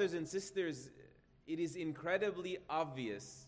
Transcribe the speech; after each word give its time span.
Brothers 0.00 0.16
and 0.16 0.26
sisters, 0.26 0.88
it 1.46 1.60
is 1.60 1.76
incredibly 1.76 2.56
obvious 2.70 3.44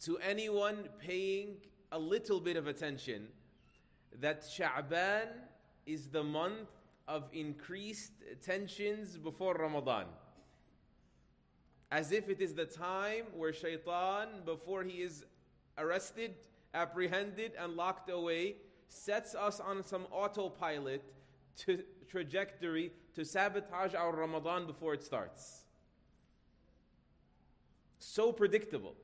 to 0.00 0.16
anyone 0.16 0.88
paying 0.98 1.56
a 1.92 1.98
little 1.98 2.40
bit 2.40 2.56
of 2.56 2.66
attention 2.66 3.28
that 4.20 4.40
Sha'ban 4.40 5.26
is 5.84 6.08
the 6.08 6.24
month 6.24 6.70
of 7.06 7.28
increased 7.34 8.12
tensions 8.42 9.18
before 9.18 9.52
Ramadan. 9.52 10.06
As 11.90 12.10
if 12.10 12.30
it 12.30 12.40
is 12.40 12.54
the 12.54 12.64
time 12.64 13.24
where 13.36 13.52
shaitan, 13.52 14.28
before 14.46 14.82
he 14.82 15.02
is 15.02 15.26
arrested, 15.76 16.36
apprehended, 16.72 17.52
and 17.58 17.74
locked 17.74 18.08
away, 18.08 18.56
sets 18.88 19.34
us 19.34 19.60
on 19.60 19.84
some 19.84 20.06
autopilot 20.10 21.04
to 21.58 21.82
trajectory 22.12 22.92
to 23.14 23.24
sabotage 23.24 23.94
our 23.94 24.14
Ramadan 24.14 24.66
before 24.66 24.92
it 24.92 25.02
starts. 25.02 25.62
So 27.98 28.32
predictable 28.32 28.94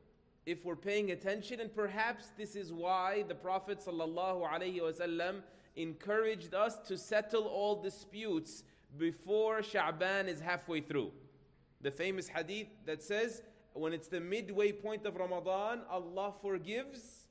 if 0.45 0.65
we're 0.65 0.77
paying 0.77 1.11
attention, 1.11 1.61
and 1.61 1.75
perhaps 1.75 2.33
this 2.37 2.55
is 2.55 2.73
why 2.73 3.25
the 3.29 3.35
Prophet 3.35 3.79
ﷺ 3.87 5.43
encouraged 5.77 6.55
us 6.55 6.79
to 6.89 6.97
settle 6.97 7.45
all 7.45 7.83
disputes 7.83 8.65
before 8.97 9.61
Sha'ban 9.61 10.27
is 10.27 10.41
halfway 10.41 10.81
through. 10.81 11.13
The 11.81 11.91
famous 11.91 12.29
hadith 12.29 12.69
that 12.87 13.03
says, 13.03 13.43
when 13.75 13.93
it's 13.93 14.09
the 14.09 14.21
midway 14.21 14.73
point 14.73 15.07
of 15.07 15.17
Ramadan, 15.17 15.83
Allah 15.91 16.33
forgives 16.43 17.27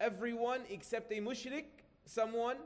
everyone 0.00 0.62
except 0.68 1.12
a 1.12 1.20
mushrik, 1.20 1.66
someone 2.04 2.56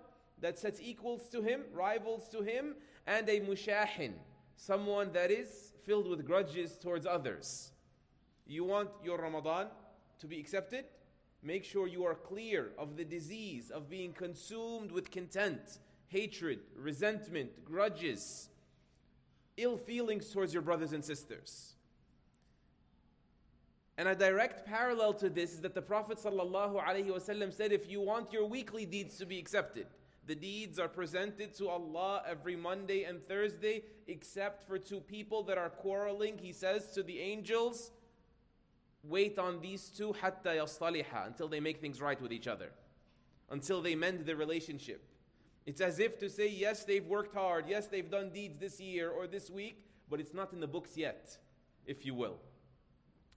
that 0.40 0.58
sets 0.58 0.80
equals 0.82 1.28
to 1.30 1.42
him, 1.42 1.62
rivals 1.72 2.28
to 2.30 2.42
him, 2.42 2.74
and 3.06 3.28
a 3.28 3.40
mushahin, 3.40 4.12
someone 4.56 5.12
that 5.12 5.30
is 5.30 5.72
filled 5.84 6.08
with 6.08 6.26
grudges 6.26 6.78
towards 6.78 7.06
others. 7.06 7.70
You 8.46 8.64
want 8.64 8.90
your 9.02 9.18
Ramadan 9.18 9.68
to 10.20 10.26
be 10.26 10.38
accepted? 10.38 10.84
Make 11.42 11.64
sure 11.64 11.86
you 11.86 12.04
are 12.04 12.14
clear 12.14 12.72
of 12.78 12.96
the 12.96 13.04
disease 13.04 13.70
of 13.70 13.88
being 13.88 14.12
consumed 14.12 14.90
with 14.90 15.10
content, 15.10 15.78
hatred, 16.08 16.60
resentment, 16.76 17.64
grudges, 17.64 18.48
ill 19.56 19.76
feelings 19.76 20.30
towards 20.30 20.52
your 20.52 20.62
brothers 20.62 20.92
and 20.92 21.04
sisters. 21.04 21.74
And 23.98 24.08
a 24.08 24.14
direct 24.14 24.66
parallel 24.66 25.14
to 25.14 25.30
this 25.30 25.54
is 25.54 25.60
that 25.62 25.74
the 25.74 25.82
Prophet 25.82 26.18
ﷺ 26.18 27.52
said, 27.52 27.72
if 27.72 27.90
you 27.90 28.00
want 28.00 28.32
your 28.32 28.46
weekly 28.46 28.84
deeds 28.84 29.16
to 29.18 29.26
be 29.26 29.38
accepted, 29.38 29.86
the 30.26 30.34
deeds 30.34 30.78
are 30.78 30.88
presented 30.88 31.54
to 31.54 31.68
Allah 31.68 32.22
every 32.28 32.56
Monday 32.56 33.04
and 33.04 33.26
Thursday, 33.28 33.84
except 34.08 34.66
for 34.66 34.76
two 34.78 35.00
people 35.00 35.44
that 35.44 35.56
are 35.56 35.70
quarreling. 35.70 36.38
He 36.38 36.52
says 36.52 36.90
to 36.92 37.02
the 37.04 37.20
angels, 37.20 37.92
wait 39.04 39.38
on 39.38 39.60
these 39.60 39.88
two 39.88 40.12
hatta 40.14 40.66
until 41.24 41.48
they 41.48 41.60
make 41.60 41.80
things 41.80 42.00
right 42.00 42.20
with 42.20 42.32
each 42.32 42.48
other, 42.48 42.70
until 43.50 43.80
they 43.80 43.94
mend 43.94 44.26
the 44.26 44.34
relationship. 44.34 45.02
It's 45.64 45.80
as 45.80 46.00
if 46.00 46.18
to 46.18 46.28
say, 46.28 46.48
yes, 46.48 46.84
they've 46.84 47.06
worked 47.06 47.34
hard, 47.34 47.66
yes, 47.68 47.86
they've 47.86 48.10
done 48.10 48.30
deeds 48.30 48.58
this 48.58 48.80
year 48.80 49.10
or 49.10 49.28
this 49.28 49.48
week, 49.48 49.86
but 50.10 50.20
it's 50.20 50.34
not 50.34 50.52
in 50.52 50.60
the 50.60 50.66
books 50.66 50.96
yet, 50.96 51.36
if 51.86 52.04
you 52.04 52.14
will. 52.14 52.38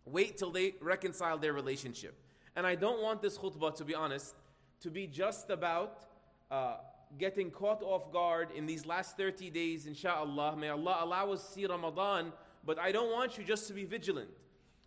Wait 0.05 0.37
till 0.37 0.51
they 0.51 0.73
reconcile 0.81 1.37
their 1.37 1.53
relationship. 1.53 2.15
And 2.55 2.65
I 2.65 2.73
don't 2.73 3.01
want 3.01 3.21
this 3.21 3.37
khutbah, 3.37 3.75
to 3.75 3.85
be 3.85 3.93
honest, 3.93 4.35
to 4.81 4.89
be 4.89 5.05
just 5.05 5.51
about 5.51 6.05
uh, 6.52 6.78
getting 7.17 7.52
caught 7.52 7.81
off 7.81 8.11
guard 8.11 8.50
in 8.55 8.66
these 8.66 8.86
last 8.86 9.17
30 9.17 9.50
days, 9.50 9.86
inshallah. 9.86 10.55
May 10.55 10.70
Allah 10.70 10.99
allow 11.02 11.32
us 11.32 11.45
to 11.45 11.52
see 11.54 11.65
Ramadan, 11.65 12.32
but 12.65 12.80
I 12.80 12.92
don't 12.92 13.11
want 13.11 13.37
you 13.37 13.43
just 13.43 13.67
to 13.67 13.73
be 13.73 13.86
vigilant 13.86 14.30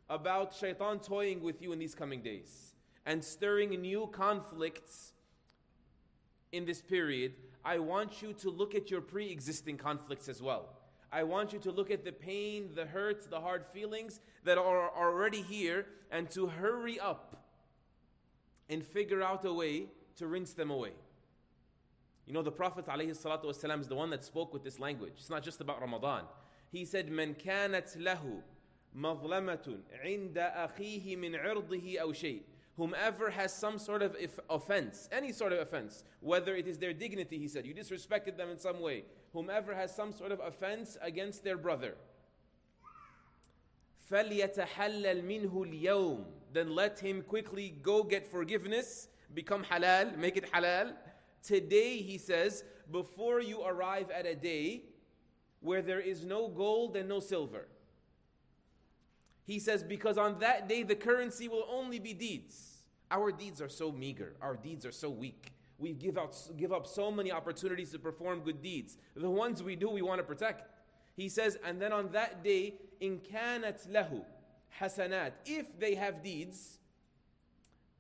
about 0.08 0.54
shaitan 0.54 0.98
toying 0.98 1.42
with 1.42 1.62
you 1.62 1.72
in 1.72 1.78
these 1.78 1.94
coming 1.94 2.22
days 2.22 2.74
and 3.06 3.24
stirring 3.24 3.70
new 3.80 4.06
conflicts 4.12 5.12
in 6.52 6.66
this 6.66 6.82
period, 6.82 7.32
I 7.64 7.78
want 7.78 8.22
you 8.22 8.32
to 8.34 8.50
look 8.50 8.74
at 8.74 8.90
your 8.90 9.00
pre 9.00 9.30
existing 9.30 9.78
conflicts 9.78 10.28
as 10.28 10.42
well. 10.42 10.68
I 11.10 11.24
want 11.24 11.52
you 11.52 11.58
to 11.60 11.70
look 11.70 11.90
at 11.90 12.04
the 12.04 12.12
pain, 12.12 12.70
the 12.74 12.86
hurt, 12.86 13.28
the 13.30 13.40
hard 13.40 13.66
feelings 13.72 14.20
that 14.44 14.56
are 14.56 14.90
already 14.90 15.42
here 15.42 15.86
and 16.10 16.30
to 16.30 16.46
hurry 16.46 16.98
up 16.98 17.44
and 18.68 18.84
figure 18.84 19.22
out 19.22 19.44
a 19.44 19.52
way 19.52 19.86
to 20.16 20.26
rinse 20.26 20.54
them 20.54 20.70
away. 20.70 20.92
You 22.31 22.33
know, 22.33 22.41
the 22.41 22.51
Prophet 22.51 22.85
ﷺ 22.85 23.79
is 23.79 23.87
the 23.87 23.95
one 23.95 24.09
that 24.09 24.23
spoke 24.23 24.53
with 24.53 24.63
this 24.63 24.79
language. 24.79 25.13
It's 25.17 25.29
not 25.29 25.43
just 25.43 25.61
about 25.61 25.79
Ramadan. 25.79 26.23
He 26.71 26.83
said, 26.83 27.09
من 27.09 27.35
كانت 27.35 27.97
له 27.97 28.41
مظلمة 28.95 29.79
عند 30.03 30.37
أخيه 30.37 31.15
من 31.15 31.35
عرضه 31.35 31.99
أو 32.01 32.13
شيء 32.13 32.43
whomever 32.77 33.31
has 33.31 33.51
some 33.51 33.79
sort 33.79 34.03
of 34.03 34.15
offense, 34.49 35.09
any 35.11 35.31
sort 35.31 35.51
of 35.51 35.59
offense, 35.59 36.03
whether 36.19 36.55
it 36.55 36.67
is 36.67 36.77
their 36.77 36.93
dignity, 36.93 37.39
he 37.39 37.47
said, 37.47 37.65
you 37.65 37.73
disrespected 37.73 38.37
them 38.37 38.49
in 38.49 38.59
some 38.59 38.79
way, 38.79 39.03
whomever 39.33 39.73
has 39.73 39.93
some 39.93 40.11
sort 40.11 40.31
of 40.31 40.39
offense 40.39 40.95
against 41.01 41.43
their 41.43 41.57
brother, 41.57 41.95
فَلْيَتَحَلَّلْ 44.11 45.23
مِنْهُ 45.23 45.51
الْيَوْمِ 45.51 46.23
Then 46.53 46.73
let 46.73 46.99
him 46.99 47.21
quickly 47.23 47.75
go 47.81 48.03
get 48.03 48.25
forgiveness, 48.25 49.09
become 49.33 49.65
halal, 49.65 50.17
make 50.17 50.37
it 50.37 50.49
halal. 50.53 50.93
Today, 51.42 51.98
he 51.98 52.18
says, 52.18 52.64
before 52.90 53.40
you 53.40 53.62
arrive 53.62 54.10
at 54.10 54.26
a 54.26 54.34
day 54.34 54.84
where 55.60 55.82
there 55.82 56.00
is 56.00 56.24
no 56.24 56.48
gold 56.48 56.96
and 56.96 57.08
no 57.08 57.20
silver. 57.20 57.68
He 59.44 59.58
says, 59.58 59.82
because 59.82 60.18
on 60.18 60.38
that 60.40 60.68
day 60.68 60.82
the 60.82 60.94
currency 60.94 61.48
will 61.48 61.66
only 61.70 61.98
be 61.98 62.12
deeds. 62.14 62.82
Our 63.10 63.32
deeds 63.32 63.60
are 63.60 63.68
so 63.68 63.92
meager, 63.92 64.34
our 64.40 64.56
deeds 64.56 64.86
are 64.86 64.92
so 64.92 65.10
weak. 65.10 65.52
We 65.78 65.92
give, 65.92 66.16
out, 66.16 66.36
give 66.56 66.72
up 66.72 66.86
so 66.86 67.10
many 67.10 67.32
opportunities 67.32 67.90
to 67.90 67.98
perform 67.98 68.40
good 68.40 68.62
deeds. 68.62 68.98
The 69.16 69.28
ones 69.28 69.62
we 69.62 69.74
do, 69.74 69.90
we 69.90 70.02
want 70.02 70.20
to 70.20 70.24
protect. 70.24 70.68
He 71.16 71.28
says, 71.28 71.58
and 71.64 71.80
then 71.82 71.92
on 71.92 72.12
that 72.12 72.44
day, 72.44 72.74
in 73.00 73.18
kanat 73.18 73.88
lahu 73.88 74.22
hasanat, 74.80 75.32
if 75.44 75.78
they 75.78 75.96
have 75.96 76.22
deeds, 76.22 76.78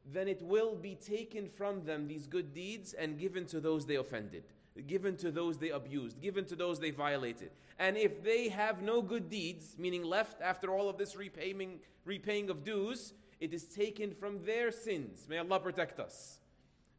then 0.04 0.28
it 0.28 0.42
will 0.42 0.74
be 0.74 0.94
taken 0.94 1.48
from 1.48 1.84
them, 1.84 2.08
these 2.08 2.26
good 2.26 2.52
deeds, 2.52 2.92
and 2.92 3.18
given 3.18 3.46
to 3.46 3.60
those 3.60 3.86
they 3.86 3.96
offended 3.96 4.44
given 4.86 5.16
to 5.18 5.30
those 5.30 5.58
they 5.58 5.70
abused, 5.70 6.20
given 6.20 6.44
to 6.46 6.56
those 6.56 6.80
they 6.80 6.90
violated. 6.90 7.50
And 7.78 7.96
if 7.96 8.22
they 8.22 8.48
have 8.48 8.82
no 8.82 9.02
good 9.02 9.28
deeds, 9.28 9.74
meaning 9.78 10.02
left 10.02 10.40
after 10.40 10.70
all 10.70 10.88
of 10.88 10.96
this 10.96 11.14
repaying, 11.16 11.80
repaying 12.04 12.48
of 12.48 12.64
dues, 12.64 13.12
it 13.40 13.52
is 13.52 13.64
taken 13.64 14.14
from 14.14 14.44
their 14.44 14.70
sins. 14.70 15.26
May 15.28 15.38
Allah 15.38 15.60
protect 15.60 16.00
us. 16.00 16.38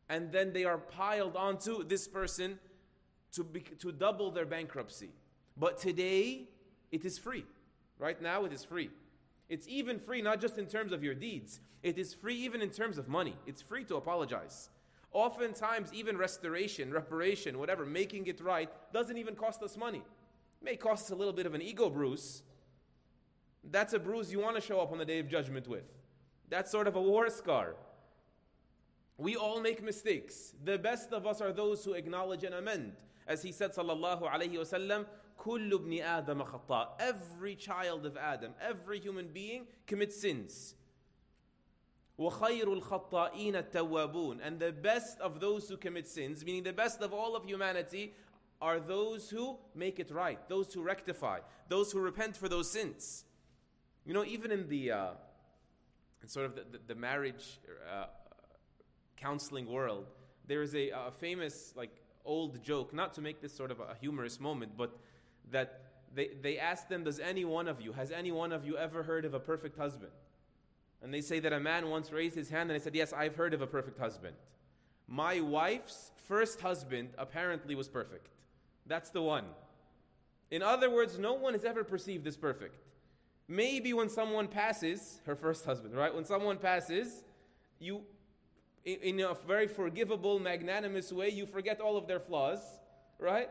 And 0.09 0.31
then 0.31 0.53
they 0.53 0.65
are 0.65 0.77
piled 0.77 1.35
onto 1.35 1.83
this 1.83 2.07
person 2.07 2.59
to, 3.31 3.43
be, 3.43 3.61
to 3.61 3.91
double 3.91 4.29
their 4.29 4.45
bankruptcy. 4.45 5.09
But 5.57 5.77
today, 5.77 6.49
it 6.91 7.05
is 7.05 7.17
free. 7.17 7.45
Right 7.97 8.21
now, 8.21 8.45
it 8.45 8.53
is 8.53 8.63
free. 8.63 8.89
It's 9.53 9.67
even 9.67 9.99
free, 9.99 10.23
not 10.23 10.41
just 10.41 10.57
in 10.57 10.65
terms 10.65 10.91
of 10.91 11.03
your 11.03 11.13
deeds, 11.13 11.59
it 11.83 11.99
is 11.99 12.11
free 12.11 12.37
even 12.37 12.59
in 12.59 12.71
terms 12.71 12.97
of 12.97 13.07
money. 13.07 13.35
It's 13.45 13.61
free 13.61 13.83
to 13.83 13.97
apologize. 13.97 14.69
Oftentimes, 15.11 15.93
even 15.93 16.17
restoration, 16.17 16.91
reparation, 16.91 17.59
whatever, 17.59 17.85
making 17.85 18.25
it 18.25 18.41
right, 18.41 18.67
doesn't 18.91 19.15
even 19.15 19.35
cost 19.35 19.61
us 19.61 19.77
money. 19.77 19.99
It 20.59 20.65
may 20.65 20.75
cost 20.75 21.05
us 21.05 21.11
a 21.11 21.15
little 21.15 21.33
bit 21.33 21.45
of 21.45 21.53
an 21.53 21.61
ego 21.61 21.87
bruise. 21.91 22.41
That's 23.69 23.93
a 23.93 23.99
bruise 23.99 24.31
you 24.31 24.39
want 24.39 24.55
to 24.55 24.61
show 24.61 24.81
up 24.81 24.91
on 24.91 24.97
the 24.97 25.05
day 25.05 25.19
of 25.19 25.29
judgment 25.29 25.67
with. 25.67 25.85
That's 26.49 26.71
sort 26.71 26.87
of 26.87 26.95
a 26.95 27.01
war 27.01 27.29
scar. 27.29 27.75
We 29.19 29.35
all 29.35 29.61
make 29.61 29.83
mistakes. 29.83 30.55
The 30.63 30.79
best 30.79 31.13
of 31.13 31.27
us 31.27 31.41
are 31.41 31.53
those 31.53 31.85
who 31.85 31.93
acknowledge 31.93 32.43
and 32.43 32.55
amend. 32.55 32.93
As 33.27 33.43
he 33.43 33.51
said, 33.51 33.75
sallallahu 33.75 34.23
alayhi 34.23 34.55
wasallam, 34.55 35.05
كل 35.38 35.72
ابن 35.72 36.00
آدم 36.02 36.44
خطاء. 36.44 36.96
Every 37.00 37.54
child 37.56 38.06
of 38.06 38.16
Adam, 38.16 38.54
every 38.60 39.00
human 39.00 39.28
being 39.28 39.66
commits 39.86 40.20
sins. 40.20 40.74
وَخَيْرُ 42.18 42.82
الْخَطَّائِينَ 42.82 43.70
التَّوَّابُونَ 43.70 44.40
And 44.42 44.58
the 44.58 44.72
best 44.72 45.20
of 45.20 45.38
those 45.38 45.68
who 45.68 45.76
commit 45.76 46.08
sins, 46.08 46.44
meaning 46.44 46.64
the 46.64 46.72
best 46.72 47.00
of 47.00 47.12
all 47.12 47.36
of 47.36 47.44
humanity, 47.44 48.12
are 48.60 48.80
those 48.80 49.30
who 49.30 49.56
make 49.74 50.00
it 50.00 50.10
right, 50.10 50.48
those 50.48 50.74
who 50.74 50.82
rectify, 50.82 51.38
those 51.68 51.92
who 51.92 52.00
repent 52.00 52.36
for 52.36 52.48
those 52.48 52.68
sins. 52.68 53.24
You 54.04 54.14
know, 54.14 54.24
even 54.24 54.50
in 54.50 54.68
the 54.68 54.90
uh, 54.90 55.10
in 56.22 56.28
sort 56.28 56.46
of 56.46 56.56
the, 56.56 56.64
the, 56.72 56.80
the 56.88 56.94
marriage 56.94 57.60
uh, 57.88 58.06
counseling 59.16 59.66
world, 59.66 60.06
there 60.46 60.62
is 60.62 60.74
a, 60.74 60.90
a, 60.90 61.12
famous 61.12 61.72
like 61.76 61.90
old 62.24 62.62
joke, 62.62 62.92
not 62.92 63.14
to 63.14 63.20
make 63.20 63.40
this 63.40 63.54
sort 63.54 63.70
of 63.70 63.80
a 63.80 63.94
humorous 64.00 64.40
moment, 64.40 64.72
but 64.76 64.98
that 65.53 65.81
they, 66.13 66.31
they 66.41 66.59
ask 66.59 66.87
them, 66.89 67.03
Does 67.03 67.19
any 67.19 67.45
one 67.45 67.67
of 67.67 67.81
you, 67.81 67.93
has 67.93 68.11
any 68.11 68.31
one 68.31 68.51
of 68.51 68.65
you 68.65 68.77
ever 68.77 69.03
heard 69.03 69.25
of 69.25 69.33
a 69.33 69.39
perfect 69.39 69.77
husband? 69.77 70.11
And 71.01 71.13
they 71.13 71.21
say 71.21 71.39
that 71.39 71.51
a 71.51 71.59
man 71.59 71.89
once 71.89 72.11
raised 72.11 72.35
his 72.35 72.49
hand 72.49 72.69
and 72.69 72.79
he 72.79 72.83
said, 72.83 72.95
Yes, 72.95 73.13
I've 73.13 73.35
heard 73.35 73.53
of 73.53 73.61
a 73.61 73.67
perfect 73.67 73.99
husband. 73.99 74.35
My 75.07 75.39
wife's 75.39 76.11
first 76.27 76.61
husband 76.61 77.09
apparently 77.17 77.75
was 77.75 77.87
perfect. 77.87 78.27
That's 78.85 79.09
the 79.09 79.21
one. 79.21 79.45
In 80.51 80.61
other 80.61 80.89
words, 80.89 81.17
no 81.17 81.33
one 81.33 81.55
is 81.55 81.65
ever 81.65 81.83
perceived 81.83 82.27
as 82.27 82.37
perfect. 82.37 82.75
Maybe 83.47 83.93
when 83.93 84.07
someone 84.07 84.47
passes, 84.47 85.19
her 85.25 85.35
first 85.35 85.65
husband, 85.65 85.95
right? 85.95 86.13
When 86.13 86.25
someone 86.25 86.57
passes, 86.57 87.23
you, 87.79 88.01
in 88.85 89.19
a 89.19 89.33
very 89.33 89.67
forgivable, 89.67 90.39
magnanimous 90.39 91.11
way, 91.11 91.29
you 91.29 91.45
forget 91.45 91.81
all 91.81 91.97
of 91.97 92.07
their 92.07 92.19
flaws, 92.19 92.59
right? 93.19 93.49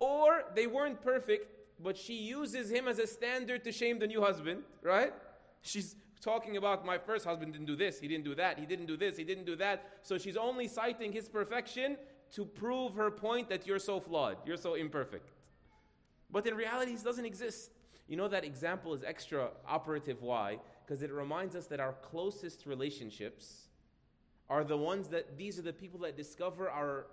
Or 0.00 0.44
they 0.54 0.66
weren't 0.66 1.02
perfect, 1.02 1.46
but 1.80 1.96
she 1.96 2.14
uses 2.14 2.70
him 2.70 2.88
as 2.88 2.98
a 2.98 3.06
standard 3.06 3.64
to 3.64 3.72
shame 3.72 3.98
the 3.98 4.06
new 4.06 4.20
husband, 4.20 4.62
right? 4.82 5.12
She's 5.62 5.96
talking 6.20 6.56
about 6.56 6.84
my 6.84 6.98
first 6.98 7.24
husband 7.24 7.52
didn't 7.52 7.66
do 7.66 7.76
this, 7.76 8.00
he 8.00 8.08
didn't 8.08 8.24
do 8.24 8.34
that, 8.34 8.58
he 8.58 8.66
didn't 8.66 8.86
do 8.86 8.96
this, 8.96 9.16
he 9.16 9.24
didn't 9.24 9.44
do 9.44 9.56
that. 9.56 9.98
So 10.02 10.18
she's 10.18 10.36
only 10.36 10.68
citing 10.68 11.12
his 11.12 11.28
perfection 11.28 11.96
to 12.32 12.44
prove 12.44 12.94
her 12.94 13.10
point 13.10 13.48
that 13.48 13.66
you're 13.66 13.78
so 13.78 14.00
flawed, 14.00 14.36
you're 14.44 14.56
so 14.56 14.74
imperfect. 14.74 15.30
But 16.30 16.46
in 16.46 16.54
reality, 16.54 16.92
this 16.92 17.02
doesn't 17.02 17.24
exist. 17.24 17.70
You 18.06 18.16
know 18.16 18.28
that 18.28 18.44
example 18.44 18.94
is 18.94 19.02
extra 19.02 19.50
operative. 19.66 20.22
Why? 20.22 20.58
Because 20.84 21.02
it 21.02 21.12
reminds 21.12 21.54
us 21.54 21.66
that 21.66 21.80
our 21.80 21.94
closest 22.02 22.66
relationships 22.66 23.68
are 24.48 24.64
the 24.64 24.76
ones 24.76 25.08
that 25.08 25.36
these 25.36 25.58
are 25.58 25.62
the 25.62 25.72
people 25.72 26.00
that 26.00 26.16
discover 26.16 26.70
our 26.70 27.06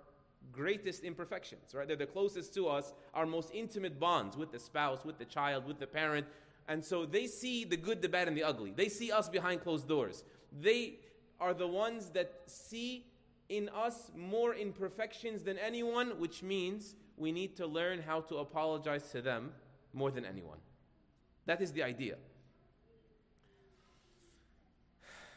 greatest 0.52 1.04
imperfections, 1.04 1.74
right? 1.74 1.86
They're 1.86 1.96
the 1.96 2.06
closest 2.06 2.54
to 2.54 2.68
us, 2.68 2.92
our 3.14 3.26
most 3.26 3.50
intimate 3.52 4.00
bonds 4.00 4.36
with 4.36 4.52
the 4.52 4.58
spouse, 4.58 5.04
with 5.04 5.18
the 5.18 5.24
child, 5.24 5.66
with 5.66 5.78
the 5.78 5.86
parent. 5.86 6.26
And 6.68 6.84
so 6.84 7.06
they 7.06 7.26
see 7.26 7.64
the 7.64 7.76
good, 7.76 8.02
the 8.02 8.08
bad, 8.08 8.28
and 8.28 8.36
the 8.36 8.42
ugly. 8.42 8.72
They 8.74 8.88
see 8.88 9.12
us 9.12 9.28
behind 9.28 9.62
closed 9.62 9.88
doors. 9.88 10.24
They 10.60 10.98
are 11.40 11.54
the 11.54 11.66
ones 11.66 12.10
that 12.10 12.32
see 12.46 13.06
in 13.48 13.68
us 13.68 14.10
more 14.16 14.54
imperfections 14.54 15.42
than 15.42 15.58
anyone, 15.58 16.18
which 16.18 16.42
means 16.42 16.96
we 17.16 17.32
need 17.32 17.56
to 17.56 17.66
learn 17.66 18.02
how 18.02 18.20
to 18.22 18.38
apologize 18.38 19.10
to 19.12 19.22
them 19.22 19.52
more 19.92 20.10
than 20.10 20.24
anyone. 20.24 20.58
That 21.46 21.62
is 21.62 21.72
the 21.72 21.82
idea. 21.82 22.16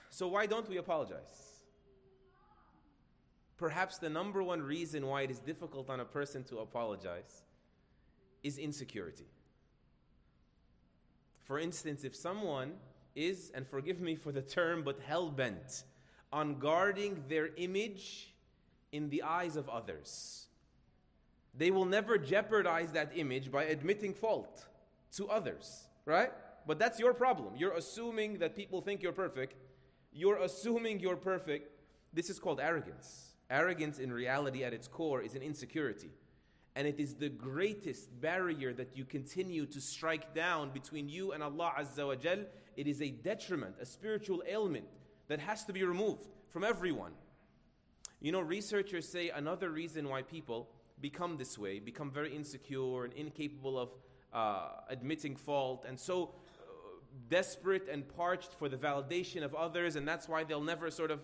So, 0.09 0.27
why 0.27 0.47
don't 0.47 0.67
we 0.67 0.77
apologize? 0.77 1.48
Perhaps 3.59 3.97
the 3.97 4.09
number 4.09 4.41
one 4.41 4.61
reason 4.61 5.05
why 5.05 5.23
it 5.23 5.29
is 5.29 5.39
difficult 5.39 5.89
on 5.89 5.99
a 5.99 6.05
person 6.05 6.45
to 6.45 6.59
apologize 6.59 7.43
is 8.41 8.57
insecurity. 8.57 9.27
For 11.43 11.59
instance, 11.59 12.05
if 12.05 12.15
someone 12.15 12.71
is, 13.15 13.51
and 13.53 13.67
forgive 13.67 13.99
me 13.99 14.15
for 14.15 14.31
the 14.31 14.41
term, 14.41 14.81
but 14.81 15.01
hell 15.05 15.29
bent 15.29 15.83
on 16.31 16.57
guarding 16.57 17.21
their 17.27 17.49
image 17.57 18.33
in 18.93 19.09
the 19.09 19.23
eyes 19.23 19.57
of 19.57 19.67
others, 19.67 20.47
they 21.53 21.69
will 21.69 21.85
never 21.85 22.17
jeopardize 22.17 22.93
that 22.93 23.11
image 23.13 23.51
by 23.51 23.65
admitting 23.65 24.13
fault 24.13 24.67
to 25.17 25.27
others, 25.27 25.87
right? 26.05 26.31
But 26.65 26.79
that's 26.79 26.97
your 26.97 27.13
problem. 27.13 27.55
You're 27.57 27.73
assuming 27.73 28.37
that 28.37 28.55
people 28.55 28.79
think 28.79 29.03
you're 29.03 29.11
perfect. 29.11 29.55
You're 30.13 30.37
assuming 30.37 31.01
you're 31.01 31.17
perfect. 31.17 31.71
This 32.13 32.29
is 32.29 32.39
called 32.39 32.61
arrogance. 32.61 33.28
Arrogance, 33.49 33.99
in 33.99 34.11
reality, 34.11 34.63
at 34.63 34.73
its 34.73 34.87
core, 34.87 35.21
is 35.21 35.35
an 35.35 35.41
insecurity. 35.41 36.11
And 36.75 36.87
it 36.87 36.99
is 36.99 37.15
the 37.15 37.29
greatest 37.29 38.21
barrier 38.21 38.73
that 38.73 38.95
you 38.95 39.05
continue 39.05 39.65
to 39.65 39.81
strike 39.81 40.33
down 40.35 40.69
between 40.69 41.09
you 41.09 41.31
and 41.31 41.41
Allah 41.41 41.73
Azza 41.79 42.07
wa 42.07 42.15
Jal. 42.15 42.39
It 42.77 42.87
is 42.87 43.01
a 43.01 43.09
detriment, 43.09 43.75
a 43.81 43.85
spiritual 43.85 44.43
ailment 44.47 44.85
that 45.27 45.39
has 45.39 45.65
to 45.65 45.73
be 45.73 45.83
removed 45.83 46.27
from 46.49 46.63
everyone. 46.63 47.11
You 48.21 48.31
know, 48.31 48.41
researchers 48.41 49.07
say 49.07 49.29
another 49.29 49.69
reason 49.69 50.07
why 50.09 50.21
people 50.21 50.69
become 51.01 51.37
this 51.37 51.57
way, 51.57 51.79
become 51.79 52.11
very 52.11 52.35
insecure 52.35 53.05
and 53.05 53.13
incapable 53.13 53.79
of 53.79 53.89
uh, 54.33 54.67
admitting 54.89 55.35
fault, 55.35 55.85
and 55.87 55.99
so 55.99 56.35
uh, 56.59 56.65
desperate 57.29 57.87
and 57.89 58.07
parched 58.15 58.53
for 58.53 58.69
the 58.69 58.77
validation 58.77 59.43
of 59.43 59.55
others, 59.55 59.95
and 59.95 60.07
that's 60.07 60.27
why 60.27 60.43
they'll 60.43 60.61
never 60.61 60.91
sort 60.91 61.11
of 61.11 61.21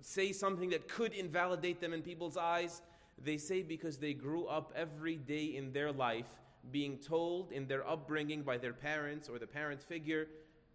say 0.00 0.32
something 0.32 0.70
that 0.70 0.88
could 0.88 1.12
invalidate 1.12 1.80
them 1.80 1.92
in 1.92 2.02
people's 2.02 2.36
eyes? 2.36 2.82
They 3.22 3.36
say 3.36 3.62
because 3.62 3.98
they 3.98 4.14
grew 4.14 4.46
up 4.46 4.72
every 4.74 5.16
day 5.16 5.44
in 5.56 5.72
their 5.72 5.92
life 5.92 6.28
being 6.70 6.98
told 6.98 7.52
in 7.52 7.66
their 7.66 7.86
upbringing 7.88 8.42
by 8.42 8.58
their 8.58 8.72
parents 8.72 9.28
or 9.28 9.38
the 9.38 9.46
parent 9.46 9.82
figure 9.82 10.28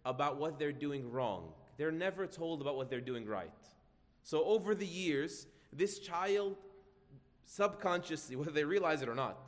about 0.04 0.38
what 0.38 0.58
they're 0.58 0.72
doing 0.72 1.10
wrong. 1.10 1.52
They're 1.76 1.92
never 1.92 2.26
told 2.26 2.60
about 2.60 2.76
what 2.76 2.90
they're 2.90 3.00
doing 3.00 3.26
right. 3.26 3.50
So 4.22 4.44
over 4.44 4.74
the 4.74 4.86
years, 4.86 5.46
this 5.72 5.98
child 5.98 6.56
subconsciously, 7.44 8.36
whether 8.36 8.50
they 8.50 8.64
realize 8.64 9.02
it 9.02 9.08
or 9.08 9.14
not, 9.14 9.38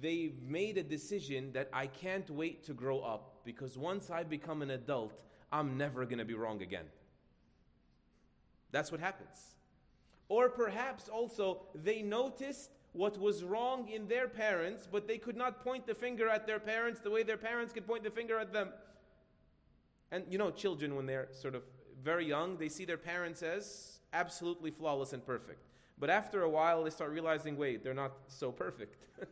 they 0.00 0.32
made 0.46 0.76
a 0.76 0.82
decision 0.82 1.52
that 1.52 1.68
I 1.72 1.86
can't 1.86 2.28
wait 2.28 2.64
to 2.64 2.74
grow 2.74 3.00
up 3.00 3.40
because 3.44 3.78
once 3.78 4.10
I 4.10 4.24
become 4.24 4.62
an 4.62 4.70
adult, 4.70 5.22
I'm 5.50 5.78
never 5.78 6.04
going 6.04 6.18
to 6.18 6.24
be 6.24 6.34
wrong 6.34 6.62
again. 6.62 6.84
That's 8.76 8.92
what 8.92 9.00
happens. 9.00 9.38
Or 10.28 10.50
perhaps 10.50 11.08
also 11.08 11.62
they 11.74 12.02
noticed 12.02 12.68
what 12.92 13.18
was 13.18 13.42
wrong 13.42 13.88
in 13.88 14.06
their 14.06 14.28
parents, 14.28 14.86
but 14.90 15.08
they 15.08 15.16
could 15.16 15.34
not 15.34 15.64
point 15.64 15.86
the 15.86 15.94
finger 15.94 16.28
at 16.28 16.46
their 16.46 16.58
parents 16.58 17.00
the 17.00 17.10
way 17.10 17.22
their 17.22 17.38
parents 17.38 17.72
could 17.72 17.86
point 17.86 18.04
the 18.04 18.10
finger 18.10 18.38
at 18.38 18.52
them. 18.52 18.68
And 20.12 20.24
you 20.28 20.36
know, 20.36 20.50
children, 20.50 20.94
when 20.94 21.06
they're 21.06 21.28
sort 21.32 21.54
of 21.54 21.62
very 22.04 22.26
young, 22.26 22.58
they 22.58 22.68
see 22.68 22.84
their 22.84 22.98
parents 22.98 23.42
as 23.42 24.00
absolutely 24.12 24.70
flawless 24.70 25.14
and 25.14 25.24
perfect. 25.24 25.62
But 25.98 26.10
after 26.10 26.42
a 26.42 26.50
while, 26.50 26.84
they 26.84 26.90
start 26.90 27.12
realizing 27.12 27.56
wait, 27.56 27.82
they're 27.82 27.94
not 27.94 28.12
so 28.28 28.52
perfect. 28.52 28.98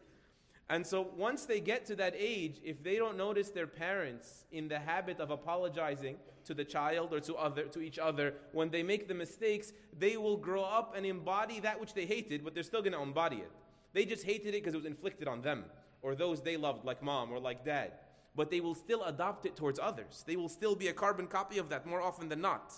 And 0.70 0.86
so 0.86 1.08
once 1.16 1.44
they 1.44 1.60
get 1.60 1.84
to 1.86 1.96
that 1.96 2.14
age, 2.16 2.60
if 2.64 2.82
they 2.82 2.96
don't 2.96 3.16
notice 3.16 3.50
their 3.50 3.66
parents 3.66 4.44
in 4.50 4.68
the 4.68 4.78
habit 4.78 5.20
of 5.20 5.30
apologizing 5.30 6.16
to 6.46 6.54
the 6.54 6.64
child 6.64 7.12
or 7.12 7.20
to 7.20 7.34
other 7.34 7.64
to 7.64 7.80
each 7.80 7.98
other 7.98 8.34
when 8.52 8.70
they 8.70 8.82
make 8.82 9.06
the 9.06 9.14
mistakes, 9.14 9.72
they 9.98 10.16
will 10.16 10.36
grow 10.36 10.64
up 10.64 10.94
and 10.96 11.04
embody 11.04 11.60
that 11.60 11.78
which 11.78 11.92
they 11.92 12.06
hated, 12.06 12.42
but 12.42 12.54
they're 12.54 12.62
still 12.62 12.80
going 12.80 12.92
to 12.92 13.02
embody 13.02 13.36
it. 13.36 13.50
They 13.92 14.04
just 14.04 14.24
hated 14.24 14.48
it 14.48 14.62
because 14.62 14.74
it 14.74 14.78
was 14.78 14.86
inflicted 14.86 15.28
on 15.28 15.42
them 15.42 15.64
or 16.04 16.14
those 16.14 16.42
they 16.42 16.56
loved 16.56 16.84
like 16.84 17.02
mom 17.02 17.32
or 17.32 17.38
like 17.38 17.64
dad. 17.64 17.92
But 18.36 18.50
they 18.50 18.60
will 18.60 18.74
still 18.74 19.04
adopt 19.04 19.46
it 19.46 19.56
towards 19.56 19.78
others. 19.78 20.24
They 20.26 20.36
will 20.36 20.48
still 20.48 20.74
be 20.74 20.88
a 20.88 20.92
carbon 20.92 21.26
copy 21.26 21.58
of 21.58 21.68
that 21.68 21.86
more 21.86 22.02
often 22.02 22.28
than 22.28 22.40
not. 22.40 22.74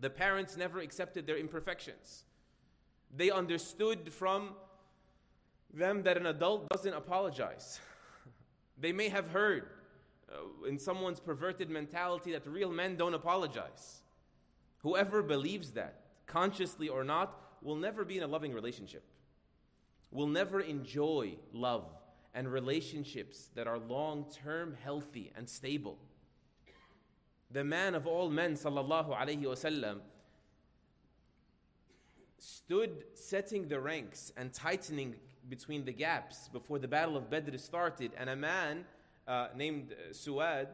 The 0.00 0.10
parents 0.10 0.56
never 0.56 0.80
accepted 0.80 1.26
their 1.26 1.36
imperfections. 1.36 2.24
They 3.14 3.30
understood 3.30 4.12
from 4.12 4.50
them 5.76 6.02
that 6.02 6.16
an 6.16 6.26
adult 6.26 6.68
doesn't 6.70 6.94
apologize. 6.94 7.80
they 8.78 8.92
may 8.92 9.08
have 9.08 9.28
heard 9.28 9.68
uh, 10.32 10.68
in 10.68 10.78
someone's 10.78 11.20
perverted 11.20 11.70
mentality 11.70 12.32
that 12.32 12.46
real 12.46 12.72
men 12.72 12.96
don't 12.96 13.14
apologize. 13.14 14.00
Whoever 14.78 15.22
believes 15.22 15.72
that, 15.72 16.00
consciously 16.26 16.88
or 16.88 17.04
not, 17.04 17.40
will 17.62 17.76
never 17.76 18.04
be 18.04 18.16
in 18.16 18.22
a 18.22 18.26
loving 18.26 18.52
relationship, 18.52 19.02
will 20.10 20.26
never 20.26 20.60
enjoy 20.60 21.36
love 21.52 21.84
and 22.34 22.52
relationships 22.52 23.50
that 23.54 23.66
are 23.66 23.78
long 23.78 24.26
term, 24.44 24.76
healthy, 24.82 25.32
and 25.36 25.48
stable. 25.48 25.98
The 27.50 27.64
man 27.64 27.94
of 27.94 28.06
all 28.06 28.28
men, 28.28 28.54
sallallahu 28.54 29.16
alayhi 29.16 29.44
wasallam, 29.44 30.00
stood 32.38 33.04
setting 33.14 33.68
the 33.68 33.80
ranks 33.80 34.32
and 34.36 34.52
tightening 34.52 35.14
between 35.48 35.84
the 35.84 35.92
gaps 35.92 36.48
before 36.48 36.78
the 36.78 36.88
Battle 36.88 37.16
of 37.16 37.30
Badr 37.30 37.56
started, 37.56 38.12
and 38.18 38.30
a 38.30 38.36
man 38.36 38.84
uh, 39.26 39.48
named 39.56 39.92
uh, 39.92 40.12
Suad, 40.12 40.68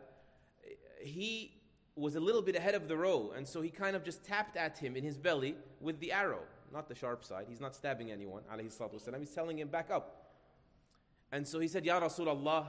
he 1.01 1.53
was 1.95 2.17
a 2.17 2.21
little 2.21 2.43
bit 2.43 2.57
ahead 2.57 2.75
of 2.75 2.89
the 2.89 2.97
row, 2.97 3.33
and 3.37 3.47
so 3.47 3.61
he 3.61 3.69
kind 3.69 3.95
of 3.97 4.05
just 4.05 4.25
tapped 4.25 4.57
at 4.57 4.79
him 4.79 4.97
in 4.97 5.05
his 5.05 5.19
belly 5.19 5.57
with 5.81 6.01
the 6.01 6.13
arrow, 6.13 6.41
not 6.73 6.89
the 6.89 6.95
sharp 6.95 7.25
side. 7.25 7.47
He's 7.49 7.61
not 7.61 7.75
stabbing 7.75 8.11
anyone, 8.11 8.43
wasalam. 8.51 9.19
He's 9.19 9.31
telling 9.31 9.59
him, 9.59 9.69
back 9.69 9.91
up. 9.91 10.33
And 11.31 11.47
so 11.47 11.61
he 11.61 11.69
said, 11.69 11.85
Ya 11.85 12.01
Rasulullah, 12.01 12.67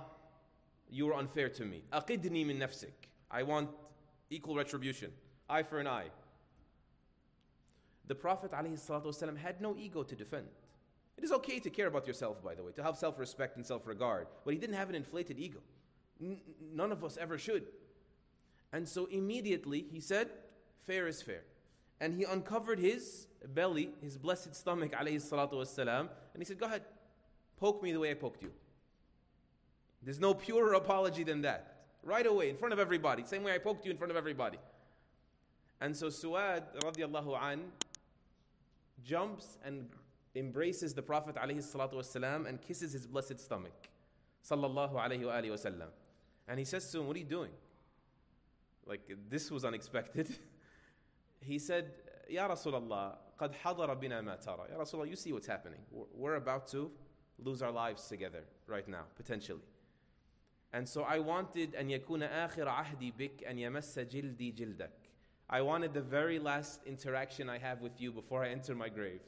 you 0.89 1.05
were 1.05 1.15
unfair 1.15 1.49
to 1.49 1.65
me. 1.65 1.83
Aqidni 1.91 2.45
min 2.45 2.59
nafsik. 2.59 2.93
I 3.31 3.43
want 3.43 3.69
equal 4.29 4.55
retribution, 4.55 5.11
eye 5.49 5.63
for 5.63 5.79
an 5.79 5.87
eye. 5.87 6.07
The 8.07 8.15
Prophet 8.15 8.51
ﷺ 8.51 9.37
had 9.37 9.61
no 9.61 9.75
ego 9.77 10.03
to 10.03 10.15
defend. 10.15 10.47
It 11.17 11.23
is 11.23 11.31
okay 11.31 11.59
to 11.59 11.69
care 11.69 11.87
about 11.87 12.07
yourself, 12.07 12.43
by 12.43 12.55
the 12.55 12.63
way, 12.63 12.71
to 12.73 12.83
have 12.83 12.97
self 12.97 13.19
respect 13.19 13.57
and 13.57 13.65
self 13.65 13.85
regard, 13.87 14.27
but 14.43 14.53
he 14.53 14.59
didn't 14.59 14.75
have 14.75 14.89
an 14.89 14.95
inflated 14.95 15.39
ego. 15.39 15.59
N- 16.21 16.41
none 16.73 16.91
of 16.91 17.03
us 17.03 17.17
ever 17.17 17.37
should. 17.37 17.65
And 18.71 18.87
so 18.87 19.05
immediately 19.05 19.85
he 19.91 19.99
said, 19.99 20.29
Fair 20.85 21.07
is 21.07 21.21
fair. 21.21 21.43
And 22.01 22.13
he 22.13 22.23
uncovered 22.23 22.79
his 22.79 23.27
belly, 23.53 23.91
his 24.01 24.17
blessed 24.17 24.55
stomach, 24.55 24.91
alayhi 24.91 25.21
salatu 25.21 25.53
wasalam, 25.53 26.09
and 26.33 26.39
he 26.39 26.45
said, 26.45 26.59
Go 26.59 26.65
ahead, 26.65 26.81
poke 27.57 27.83
me 27.83 27.91
the 27.91 27.99
way 27.99 28.11
I 28.11 28.15
poked 28.15 28.41
you. 28.41 28.51
There's 30.01 30.19
no 30.19 30.33
purer 30.33 30.73
apology 30.73 31.23
than 31.23 31.41
that. 31.43 31.69
Right 32.03 32.25
away, 32.25 32.49
in 32.49 32.57
front 32.57 32.73
of 32.73 32.79
everybody, 32.79 33.23
same 33.23 33.43
way 33.43 33.53
I 33.53 33.57
poked 33.57 33.85
you 33.85 33.91
in 33.91 33.97
front 33.97 34.11
of 34.11 34.17
everybody. 34.17 34.57
And 35.79 35.95
so 35.95 36.07
Suad, 36.07 36.63
radiallahu 36.81 37.41
an, 37.41 37.61
jumps 39.05 39.57
and 39.63 39.87
embraces 40.34 40.94
the 40.94 41.02
Prophet 41.02 41.36
والسلام, 41.36 42.48
and 42.48 42.60
kisses 42.60 42.92
his 42.92 43.06
blessed 43.06 43.40
stomach. 43.40 43.88
Sallallahu 44.44 44.94
alayhi 44.94 45.24
wa 45.24 45.40
wasallam. 45.40 45.88
And 46.46 46.58
he 46.58 46.64
says 46.64 46.90
to 46.92 47.00
him, 47.00 47.06
What 47.06 47.16
are 47.16 47.20
you 47.20 47.24
doing? 47.24 47.50
Like, 48.86 49.10
this 49.28 49.50
was 49.50 49.64
unexpected. 49.64 50.28
he 51.40 51.58
said, 51.58 51.92
Ya 52.28 52.48
Rasulullah, 52.48 53.16
قد 53.38 53.54
حضر 53.54 53.94
بنا 54.00 54.22
ما 54.22 54.36
ترى. 54.36 54.70
Ya 54.70 54.78
Rasulullah, 54.78 55.08
you 55.08 55.16
see 55.16 55.32
what's 55.32 55.46
happening. 55.46 55.80
We're 55.90 56.36
about 56.36 56.66
to 56.68 56.90
lose 57.38 57.62
our 57.62 57.70
lives 57.70 58.08
together 58.08 58.44
right 58.66 58.88
now, 58.88 59.04
potentially. 59.16 59.60
And 60.72 60.88
so 60.88 61.02
I 61.02 61.18
wanted 61.18 61.74
أن 61.74 61.90
يكون 61.90 62.22
آخر 62.22 62.68
عهدي 62.68 63.12
بك 63.18 63.44
أن 63.44 63.58
يمس 63.58 63.98
جلدي 63.98 64.52
جلدك. 64.52 64.90
I 65.50 65.62
wanted 65.62 65.94
the 65.94 66.02
very 66.02 66.38
last 66.38 66.82
interaction 66.84 67.48
I 67.48 67.58
have 67.58 67.80
with 67.80 67.98
you 68.00 68.12
before 68.12 68.44
I 68.44 68.50
enter 68.50 68.74
my 68.74 68.90
grave 68.90 69.20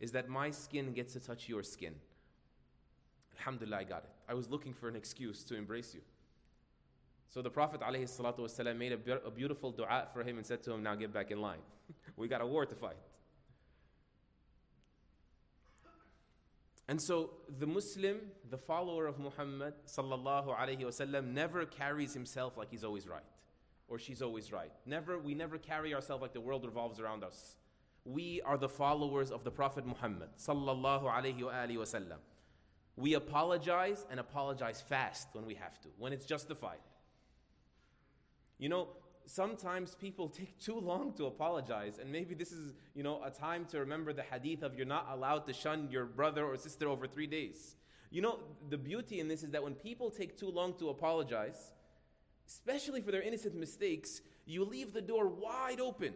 is 0.00 0.12
that 0.12 0.28
my 0.28 0.50
skin 0.50 0.92
gets 0.92 1.14
to 1.14 1.20
touch 1.20 1.48
your 1.48 1.62
skin. 1.62 1.94
Alhamdulillah, 3.38 3.78
I 3.78 3.84
got 3.84 4.04
it. 4.04 4.10
I 4.28 4.34
was 4.34 4.50
looking 4.50 4.74
for 4.74 4.88
an 4.88 4.96
excuse 4.96 5.44
to 5.44 5.56
embrace 5.56 5.94
you. 5.94 6.00
So 7.28 7.42
the 7.42 7.50
Prophet 7.50 7.80
ﷺ 7.80 8.76
made 8.76 8.92
a, 8.92 9.30
beautiful 9.30 9.72
dua 9.72 10.08
for 10.12 10.22
him 10.22 10.38
and 10.38 10.46
said 10.46 10.62
to 10.64 10.72
him, 10.72 10.82
Now 10.82 10.94
get 10.94 11.12
back 11.12 11.30
in 11.30 11.40
line. 11.40 11.58
we 12.16 12.28
got 12.28 12.40
a 12.40 12.46
war 12.46 12.64
to 12.64 12.74
fight. 12.74 12.96
And 16.88 17.02
so 17.02 17.30
the 17.58 17.66
Muslim, 17.66 18.18
the 18.48 18.58
follower 18.58 19.06
of 19.06 19.18
Muhammad 19.18 19.74
wasallam, 19.96 21.32
never 21.32 21.66
carries 21.66 22.14
himself 22.14 22.56
like 22.56 22.70
he's 22.70 22.84
always 22.84 23.08
right 23.08 23.24
or 23.88 23.98
she's 23.98 24.22
always 24.22 24.52
right. 24.52 24.70
Never, 24.84 25.18
we 25.18 25.34
never 25.34 25.58
carry 25.58 25.94
ourselves 25.94 26.22
like 26.22 26.32
the 26.32 26.40
world 26.40 26.64
revolves 26.64 27.00
around 27.00 27.24
us. 27.24 27.56
We 28.06 28.40
are 28.42 28.56
the 28.56 28.68
followers 28.68 29.32
of 29.32 29.42
the 29.42 29.50
Prophet 29.50 29.84
Muhammad 29.84 30.28
sallallahu 30.38 31.12
alaihi 31.12 31.40
wasallam. 31.40 32.18
We 32.94 33.14
apologize 33.14 34.06
and 34.08 34.20
apologize 34.20 34.80
fast 34.80 35.26
when 35.32 35.44
we 35.44 35.54
have 35.54 35.80
to, 35.80 35.88
when 35.98 36.12
it's 36.12 36.24
justified. 36.24 36.78
You 38.58 38.68
know, 38.68 38.88
sometimes 39.26 39.96
people 39.96 40.28
take 40.40 40.56
too 40.60 40.78
long 40.78 41.14
to 41.14 41.26
apologize, 41.26 41.98
and 41.98 42.12
maybe 42.12 42.36
this 42.36 42.52
is, 42.52 42.74
you 42.94 43.02
know, 43.02 43.20
a 43.24 43.30
time 43.30 43.64
to 43.72 43.80
remember 43.80 44.12
the 44.12 44.22
hadith 44.22 44.62
of 44.62 44.76
you're 44.76 44.86
not 44.86 45.08
allowed 45.10 45.44
to 45.48 45.52
shun 45.52 45.88
your 45.90 46.04
brother 46.04 46.44
or 46.44 46.56
sister 46.56 46.88
over 46.88 47.08
three 47.08 47.26
days. 47.26 47.74
You 48.12 48.22
know, 48.22 48.38
the 48.70 48.78
beauty 48.78 49.18
in 49.18 49.26
this 49.26 49.42
is 49.42 49.50
that 49.50 49.64
when 49.64 49.74
people 49.74 50.10
take 50.10 50.38
too 50.38 50.48
long 50.48 50.74
to 50.74 50.90
apologize, 50.90 51.72
especially 52.46 53.00
for 53.00 53.10
their 53.10 53.22
innocent 53.22 53.56
mistakes, 53.56 54.20
you 54.44 54.64
leave 54.64 54.92
the 54.92 55.02
door 55.02 55.26
wide 55.26 55.80
open 55.80 56.14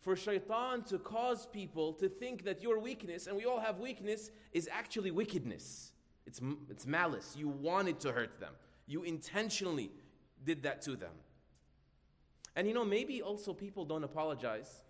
for 0.00 0.16
shaitan 0.16 0.82
to 0.82 0.98
cause 0.98 1.46
people 1.46 1.92
to 1.94 2.08
think 2.08 2.44
that 2.44 2.62
your 2.62 2.78
weakness, 2.78 3.26
and 3.26 3.36
we 3.36 3.44
all 3.44 3.60
have 3.60 3.78
weakness, 3.78 4.30
is 4.52 4.68
actually 4.72 5.10
wickedness. 5.10 5.92
It's, 6.26 6.40
it's 6.70 6.86
malice. 6.86 7.34
You 7.36 7.48
wanted 7.48 8.00
to 8.00 8.12
hurt 8.12 8.38
them, 8.40 8.52
you 8.86 9.02
intentionally 9.02 9.90
did 10.44 10.62
that 10.62 10.82
to 10.82 10.96
them. 10.96 11.14
And 12.54 12.66
you 12.66 12.74
know, 12.74 12.84
maybe 12.84 13.22
also 13.22 13.52
people 13.52 13.84
don't 13.84 14.04
apologize 14.04 14.82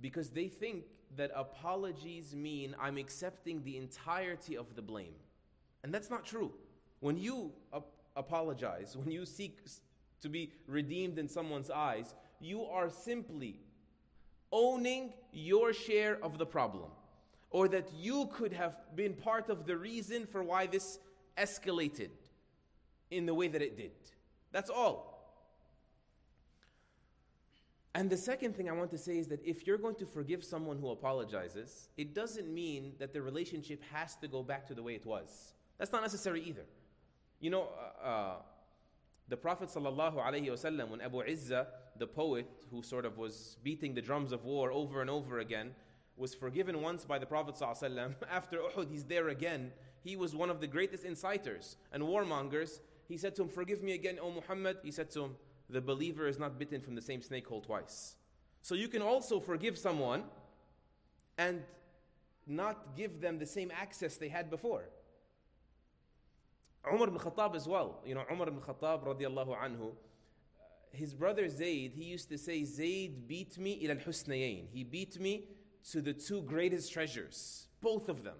because 0.00 0.30
they 0.30 0.48
think 0.48 0.84
that 1.16 1.30
apologies 1.34 2.34
mean 2.34 2.74
I'm 2.80 2.98
accepting 2.98 3.62
the 3.64 3.76
entirety 3.76 4.56
of 4.56 4.74
the 4.74 4.82
blame. 4.82 5.14
And 5.82 5.92
that's 5.92 6.10
not 6.10 6.24
true. 6.24 6.52
When 7.00 7.16
you 7.16 7.52
ap- 7.74 7.84
apologize, 8.16 8.96
when 8.96 9.10
you 9.10 9.24
seek 9.24 9.60
to 10.20 10.28
be 10.28 10.52
redeemed 10.66 11.18
in 11.18 11.28
someone's 11.28 11.70
eyes, 11.70 12.14
you 12.40 12.64
are 12.64 12.90
simply 12.90 13.60
owning 14.52 15.12
your 15.32 15.72
share 15.72 16.22
of 16.22 16.38
the 16.38 16.46
problem. 16.46 16.90
Or 17.50 17.68
that 17.68 17.88
you 17.94 18.28
could 18.32 18.52
have 18.52 18.76
been 18.94 19.14
part 19.14 19.48
of 19.48 19.66
the 19.66 19.76
reason 19.76 20.26
for 20.26 20.42
why 20.42 20.66
this 20.66 20.98
escalated 21.38 22.10
in 23.10 23.26
the 23.26 23.34
way 23.34 23.48
that 23.48 23.62
it 23.62 23.76
did. 23.76 23.92
That's 24.52 24.70
all. 24.70 25.16
And 27.94 28.10
the 28.10 28.16
second 28.16 28.54
thing 28.56 28.68
I 28.68 28.72
want 28.72 28.90
to 28.90 28.98
say 28.98 29.16
is 29.16 29.28
that 29.28 29.40
if 29.42 29.66
you're 29.66 29.78
going 29.78 29.94
to 29.94 30.06
forgive 30.06 30.44
someone 30.44 30.78
who 30.78 30.90
apologizes, 30.90 31.88
it 31.96 32.14
doesn't 32.14 32.52
mean 32.52 32.92
that 32.98 33.14
the 33.14 33.22
relationship 33.22 33.82
has 33.90 34.16
to 34.16 34.28
go 34.28 34.42
back 34.42 34.66
to 34.66 34.74
the 34.74 34.82
way 34.82 34.94
it 34.94 35.06
was. 35.06 35.54
That's 35.78 35.92
not 35.92 36.02
necessary 36.02 36.42
either. 36.42 36.66
You 37.40 37.50
know, 37.50 37.68
uh, 38.04 38.06
uh, 38.06 38.34
the 39.28 39.36
Prophet 39.36 39.68
ﷺ, 39.68 40.88
when 40.88 41.00
Abu 41.00 41.22
Izza, 41.22 41.66
the 41.98 42.06
poet 42.06 42.46
who 42.70 42.82
sort 42.82 43.04
of 43.04 43.18
was 43.18 43.56
beating 43.62 43.94
the 43.94 44.02
drums 44.02 44.32
of 44.32 44.44
war 44.44 44.70
over 44.70 45.00
and 45.00 45.10
over 45.10 45.40
again, 45.40 45.74
was 46.16 46.34
forgiven 46.34 46.80
once 46.80 47.04
by 47.04 47.18
the 47.18 47.26
Prophet 47.26 47.56
ﷺ. 47.56 48.14
After 48.30 48.58
Uhud, 48.58 48.90
he's 48.90 49.04
there 49.04 49.28
again. 49.28 49.72
He 50.02 50.16
was 50.16 50.34
one 50.34 50.50
of 50.50 50.60
the 50.60 50.66
greatest 50.66 51.04
inciters 51.04 51.76
and 51.92 52.02
warmongers. 52.02 52.80
He 53.08 53.16
said 53.16 53.34
to 53.36 53.42
him, 53.42 53.48
Forgive 53.48 53.82
me 53.82 53.92
again, 53.92 54.18
O 54.20 54.30
Muhammad. 54.30 54.78
He 54.82 54.92
said 54.92 55.10
to 55.12 55.24
him, 55.24 55.36
the 55.68 55.80
believer 55.80 56.28
is 56.28 56.38
not 56.38 56.58
bitten 56.58 56.80
from 56.80 56.94
the 56.94 57.02
same 57.02 57.22
snake 57.22 57.46
hole 57.46 57.60
twice. 57.60 58.14
So 58.62 58.74
you 58.74 58.88
can 58.88 59.02
also 59.02 59.40
forgive 59.40 59.76
someone 59.76 60.24
and 61.38 61.62
not 62.46 62.96
give 62.96 63.20
them 63.20 63.38
the 63.38 63.46
same 63.46 63.72
access 63.76 64.16
they 64.16 64.28
had 64.28 64.48
before. 64.50 64.88
Umar 66.92 67.08
ibn 67.08 67.18
Khattab 67.18 67.56
as 67.56 67.66
well. 67.66 68.00
You 68.04 68.14
know, 68.14 68.24
Umar 68.30 68.48
ibn 68.48 68.60
Khattab 68.60 69.04
radiallahu 69.04 69.56
anhu, 69.58 69.88
uh, 69.88 69.92
his 70.92 71.14
brother 71.14 71.48
Zayd, 71.48 71.92
he 71.94 72.04
used 72.04 72.28
to 72.28 72.38
say, 72.38 72.62
Zayd 72.64 73.26
beat 73.26 73.58
me 73.58 73.80
ila 73.82 73.94
al-husnayayn. 73.94 74.66
He 74.72 74.84
beat 74.84 75.18
me 75.18 75.48
to 75.90 76.00
the 76.00 76.12
two 76.12 76.42
greatest 76.42 76.92
treasures, 76.92 77.66
both 77.80 78.08
of 78.08 78.22
them. 78.22 78.36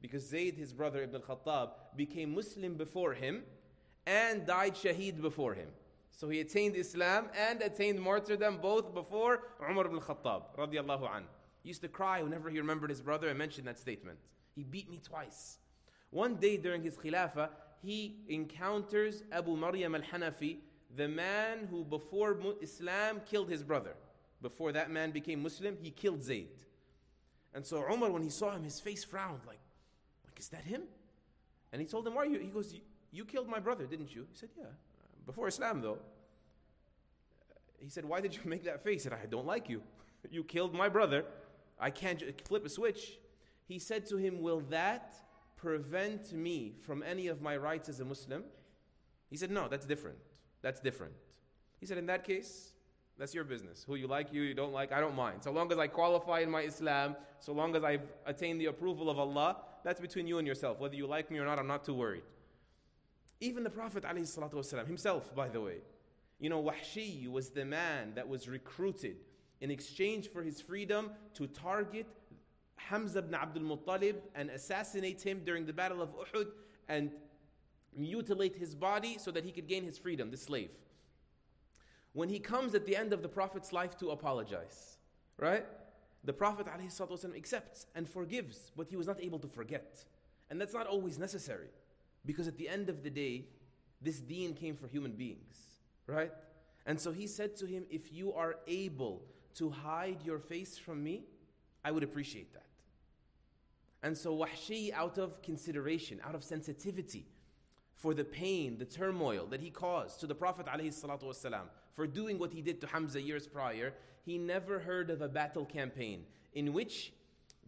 Because 0.00 0.28
Zayd, 0.28 0.56
his 0.56 0.72
brother 0.72 1.02
Ibn 1.02 1.20
Khattab, 1.20 1.70
became 1.96 2.34
Muslim 2.34 2.74
before 2.74 3.14
him 3.14 3.42
and 4.06 4.46
died 4.46 4.74
shaheed 4.74 5.20
before 5.20 5.54
him. 5.54 5.68
So 6.10 6.28
he 6.28 6.40
attained 6.40 6.76
Islam 6.76 7.28
and 7.36 7.62
attained 7.62 8.00
martyrdom 8.00 8.58
both 8.60 8.92
before 8.92 9.44
Umar 9.68 9.86
ibn 9.86 10.00
Khattab 10.00 10.42
radiallahu 10.58 11.16
an. 11.16 11.24
He 11.62 11.68
used 11.68 11.82
to 11.82 11.88
cry 11.88 12.22
whenever 12.22 12.50
he 12.50 12.58
remembered 12.58 12.90
his 12.90 13.00
brother 13.00 13.28
and 13.28 13.38
mentioned 13.38 13.66
that 13.68 13.78
statement. 13.78 14.18
He 14.54 14.64
beat 14.64 14.90
me 14.90 15.00
twice. 15.02 15.58
One 16.10 16.34
day 16.34 16.56
during 16.56 16.82
his 16.82 16.96
khilafah, 16.96 17.48
he 17.82 18.16
encounters 18.28 19.22
Abu 19.32 19.56
Maryam 19.56 19.94
al-Hanafi, 19.94 20.58
the 20.96 21.08
man 21.08 21.68
who 21.70 21.84
before 21.84 22.36
Islam 22.60 23.20
killed 23.28 23.48
his 23.48 23.62
brother. 23.62 23.94
Before 24.40 24.72
that 24.72 24.90
man 24.90 25.10
became 25.10 25.42
Muslim, 25.42 25.76
he 25.80 25.90
killed 25.90 26.22
Zayd. 26.22 26.48
And 27.54 27.64
so 27.64 27.84
Umar, 27.90 28.10
when 28.10 28.22
he 28.22 28.30
saw 28.30 28.50
him, 28.50 28.64
his 28.64 28.80
face 28.80 29.04
frowned 29.04 29.40
like, 29.46 29.60
like, 30.24 30.38
is 30.38 30.48
that 30.48 30.64
him? 30.64 30.82
And 31.72 31.80
he 31.80 31.86
told 31.86 32.06
him, 32.06 32.14
why 32.14 32.22
are 32.22 32.26
you? 32.26 32.38
He 32.38 32.48
goes, 32.48 32.74
you 33.10 33.24
killed 33.24 33.48
my 33.48 33.60
brother, 33.60 33.84
didn't 33.84 34.14
you? 34.14 34.26
He 34.30 34.36
said, 34.36 34.48
yeah. 34.56 34.64
Before 35.26 35.48
Islam, 35.48 35.80
though. 35.80 35.98
He 37.82 37.90
said, 37.90 38.04
Why 38.04 38.20
did 38.20 38.34
you 38.34 38.40
make 38.44 38.64
that 38.64 38.82
face? 38.82 39.02
He 39.02 39.10
said, 39.10 39.18
I 39.20 39.26
don't 39.26 39.46
like 39.46 39.68
you. 39.68 39.82
you 40.30 40.44
killed 40.44 40.74
my 40.74 40.88
brother. 40.88 41.24
I 41.80 41.90
can't 41.90 42.22
flip 42.46 42.64
a 42.64 42.68
switch. 42.68 43.18
He 43.66 43.78
said 43.78 44.06
to 44.06 44.16
him, 44.16 44.40
Will 44.40 44.60
that 44.70 45.14
prevent 45.62 46.32
me 46.32 46.74
from 46.80 47.02
any 47.04 47.28
of 47.28 47.40
my 47.40 47.56
rights 47.56 47.88
as 47.88 48.00
a 48.00 48.04
Muslim? 48.04 48.42
He 49.30 49.36
said, 49.36 49.50
No, 49.50 49.68
that's 49.68 49.86
different. 49.86 50.18
That's 50.60 50.80
different. 50.80 51.14
He 51.78 51.86
said, 51.86 51.98
In 51.98 52.06
that 52.06 52.24
case, 52.24 52.72
that's 53.18 53.34
your 53.34 53.44
business. 53.44 53.84
Who 53.86 53.94
you 53.94 54.08
like, 54.08 54.32
you, 54.32 54.42
you 54.42 54.54
don't 54.54 54.72
like, 54.72 54.90
I 54.92 55.00
don't 55.00 55.14
mind. 55.14 55.44
So 55.44 55.52
long 55.52 55.70
as 55.70 55.78
I 55.78 55.86
qualify 55.86 56.40
in 56.40 56.50
my 56.50 56.62
Islam, 56.62 57.14
so 57.38 57.52
long 57.52 57.76
as 57.76 57.84
I've 57.84 58.02
attained 58.26 58.60
the 58.60 58.66
approval 58.66 59.08
of 59.08 59.18
Allah, 59.18 59.58
that's 59.84 60.00
between 60.00 60.26
you 60.26 60.38
and 60.38 60.46
yourself. 60.46 60.80
Whether 60.80 60.96
you 60.96 61.06
like 61.06 61.30
me 61.30 61.38
or 61.38 61.44
not, 61.44 61.58
I'm 61.58 61.68
not 61.68 61.84
too 61.84 61.94
worried. 61.94 62.24
Even 63.40 63.62
the 63.62 63.70
Prophet 63.70 64.04
ﷺ 64.04 64.86
himself, 64.86 65.34
by 65.34 65.48
the 65.48 65.60
way. 65.60 65.78
You 66.38 66.50
know, 66.50 66.62
Wahshi 66.62 67.30
was 67.30 67.50
the 67.50 67.64
man 67.64 68.12
that 68.16 68.28
was 68.28 68.48
recruited 68.48 69.16
in 69.60 69.70
exchange 69.70 70.28
for 70.28 70.42
his 70.42 70.60
freedom 70.60 71.10
to 71.34 71.46
target 71.46 72.06
Hamza 72.88 73.20
ibn 73.20 73.34
Abdul 73.34 73.62
Muttalib 73.62 74.16
and 74.34 74.50
assassinate 74.50 75.22
him 75.22 75.42
during 75.44 75.66
the 75.66 75.72
Battle 75.72 76.02
of 76.02 76.10
Uhud 76.10 76.48
and 76.88 77.10
mutilate 77.96 78.56
his 78.56 78.74
body 78.74 79.18
so 79.18 79.30
that 79.30 79.44
he 79.44 79.52
could 79.52 79.68
gain 79.68 79.84
his 79.84 79.98
freedom, 79.98 80.30
the 80.30 80.36
slave. 80.36 80.70
When 82.12 82.28
he 82.28 82.38
comes 82.38 82.74
at 82.74 82.84
the 82.86 82.96
end 82.96 83.12
of 83.12 83.22
the 83.22 83.28
Prophet's 83.28 83.72
life 83.72 83.96
to 83.98 84.10
apologize, 84.10 84.96
right? 85.38 85.64
The 86.24 86.32
Prophet 86.32 86.66
ﷺ 86.66 87.36
accepts 87.36 87.86
and 87.94 88.08
forgives, 88.08 88.70
but 88.76 88.86
he 88.88 88.96
was 88.96 89.06
not 89.06 89.20
able 89.20 89.38
to 89.40 89.48
forget. 89.48 90.04
And 90.50 90.60
that's 90.60 90.74
not 90.74 90.86
always 90.86 91.18
necessary. 91.18 91.68
Because 92.24 92.46
at 92.46 92.56
the 92.56 92.68
end 92.68 92.88
of 92.88 93.02
the 93.02 93.10
day, 93.10 93.46
this 94.00 94.20
deen 94.20 94.54
came 94.54 94.76
for 94.76 94.86
human 94.86 95.12
beings, 95.12 95.56
right? 96.06 96.32
And 96.86 97.00
so 97.00 97.10
he 97.12 97.26
said 97.26 97.56
to 97.56 97.66
him, 97.66 97.84
If 97.90 98.12
you 98.12 98.32
are 98.34 98.56
able 98.66 99.22
to 99.54 99.70
hide 99.70 100.22
your 100.24 100.38
face 100.38 100.78
from 100.78 101.02
me, 101.02 101.24
I 101.84 101.90
would 101.90 102.02
appreciate 102.02 102.52
that. 102.54 102.66
And 104.02 104.16
so 104.16 104.36
Wahshi, 104.36 104.92
out 104.92 105.18
of 105.18 105.42
consideration, 105.42 106.20
out 106.24 106.34
of 106.34 106.42
sensitivity 106.42 107.26
for 107.94 108.14
the 108.14 108.24
pain, 108.24 108.78
the 108.78 108.84
turmoil 108.84 109.46
that 109.46 109.60
he 109.60 109.70
caused 109.70 110.20
to 110.20 110.26
the 110.26 110.34
Prophet 110.34 110.66
ﷺ 110.66 111.60
for 111.94 112.06
doing 112.06 112.38
what 112.38 112.52
he 112.52 112.62
did 112.62 112.80
to 112.80 112.86
Hamza 112.88 113.20
years 113.20 113.46
prior, 113.46 113.94
he 114.24 114.38
never 114.38 114.80
heard 114.80 115.10
of 115.10 115.22
a 115.22 115.28
battle 115.28 115.64
campaign 115.64 116.24
in 116.54 116.72
which 116.72 117.12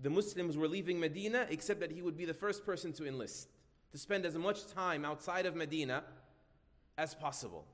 the 0.02 0.10
Muslims 0.10 0.56
were 0.56 0.68
leaving 0.68 0.98
Medina 0.98 1.46
except 1.50 1.80
that 1.80 1.92
he 1.92 2.02
would 2.02 2.16
be 2.16 2.24
the 2.24 2.34
first 2.34 2.64
person 2.66 2.92
to 2.94 3.06
enlist 3.06 3.48
to 3.92 3.98
spend 3.98 4.26
as 4.26 4.34
much 4.36 4.66
time 4.66 5.04
outside 5.04 5.46
of 5.46 5.54
Medina 5.54 6.02
as 6.98 7.14
possible. 7.14 7.64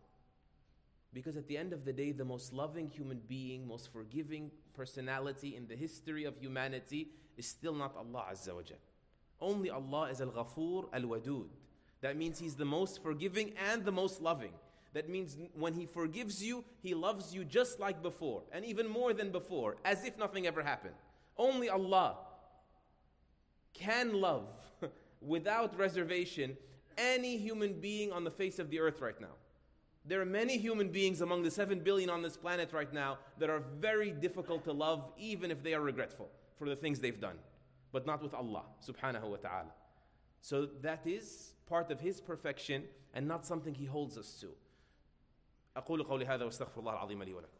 Because 1.12 1.36
at 1.36 1.48
the 1.48 1.56
end 1.56 1.72
of 1.72 1.84
the 1.84 1.92
day, 1.92 2.12
the 2.12 2.24
most 2.24 2.52
loving 2.52 2.88
human 2.88 3.20
being, 3.28 3.66
most 3.66 3.92
forgiving 3.92 4.50
personality 4.74 5.56
in 5.56 5.66
the 5.66 5.74
history 5.74 6.24
of 6.24 6.36
humanity 6.38 7.08
is 7.36 7.46
still 7.48 7.74
not 7.74 7.96
Allah 7.96 8.26
Azza 8.32 8.54
wa 8.54 8.62
Jal. 8.62 8.78
Only 9.40 9.70
Allah 9.70 10.10
is 10.10 10.20
Al 10.20 10.28
Ghafoor 10.28 10.88
Al 10.92 11.02
Wadud. 11.02 11.48
That 12.00 12.16
means 12.16 12.38
He's 12.38 12.54
the 12.54 12.64
most 12.64 13.02
forgiving 13.02 13.52
and 13.70 13.84
the 13.84 13.92
most 13.92 14.20
loving. 14.22 14.52
That 14.92 15.08
means 15.08 15.36
when 15.54 15.74
He 15.74 15.86
forgives 15.86 16.42
you, 16.44 16.64
He 16.80 16.94
loves 16.94 17.34
you 17.34 17.44
just 17.44 17.80
like 17.80 18.02
before, 18.02 18.42
and 18.52 18.64
even 18.64 18.88
more 18.88 19.12
than 19.12 19.30
before, 19.30 19.76
as 19.84 20.04
if 20.04 20.18
nothing 20.18 20.46
ever 20.46 20.62
happened. 20.62 20.94
Only 21.36 21.68
Allah 21.68 22.18
can 23.72 24.14
love 24.14 24.48
without 25.20 25.76
reservation 25.78 26.56
any 26.98 27.36
human 27.36 27.80
being 27.80 28.12
on 28.12 28.24
the 28.24 28.30
face 28.30 28.58
of 28.58 28.70
the 28.70 28.80
earth 28.80 29.00
right 29.00 29.20
now. 29.20 29.34
There 30.09 30.21
are 30.21 30.25
many 30.25 30.57
human 30.57 30.89
beings 30.89 31.21
among 31.21 31.41
the 31.41 31.49
7 31.49 31.79
billion 31.79 32.09
on 32.09 32.21
this 32.21 32.37
planet 32.37 32.71
right 32.73 32.93
now 32.93 33.17
that 33.39 33.49
are 33.49 33.63
very 33.79 34.11
difficult 34.11 34.63
to 34.65 34.71
love, 34.71 35.11
even 35.17 35.49
if 35.49 35.63
they 35.63 35.73
are 35.73 35.81
regretful 35.81 36.29
for 36.57 36.69
the 36.69 36.75
things 36.75 36.99
they've 36.99 37.19
done, 37.19 37.39
but 37.91 38.05
not 38.05 38.21
with 38.21 38.33
Allah 38.33 38.63
subhanahu 38.87 39.29
wa 39.29 39.37
ta'ala. 39.37 39.71
So 40.41 40.67
that 40.81 41.07
is 41.07 41.53
part 41.65 41.89
of 41.89 41.99
His 41.99 42.21
perfection 42.21 42.83
and 43.15 43.27
not 43.27 43.45
something 43.47 43.73
He 43.73 43.85
holds 43.85 44.17
us 44.17 44.39
to. 44.41 44.47
أقول 45.75 46.03
قولي 46.03 46.25
هذا 46.25 46.45
واستغفر 46.45 46.79
الله 46.79 46.93
العظيم 46.93 47.23
لي 47.23 47.33
ولكم 47.33 47.57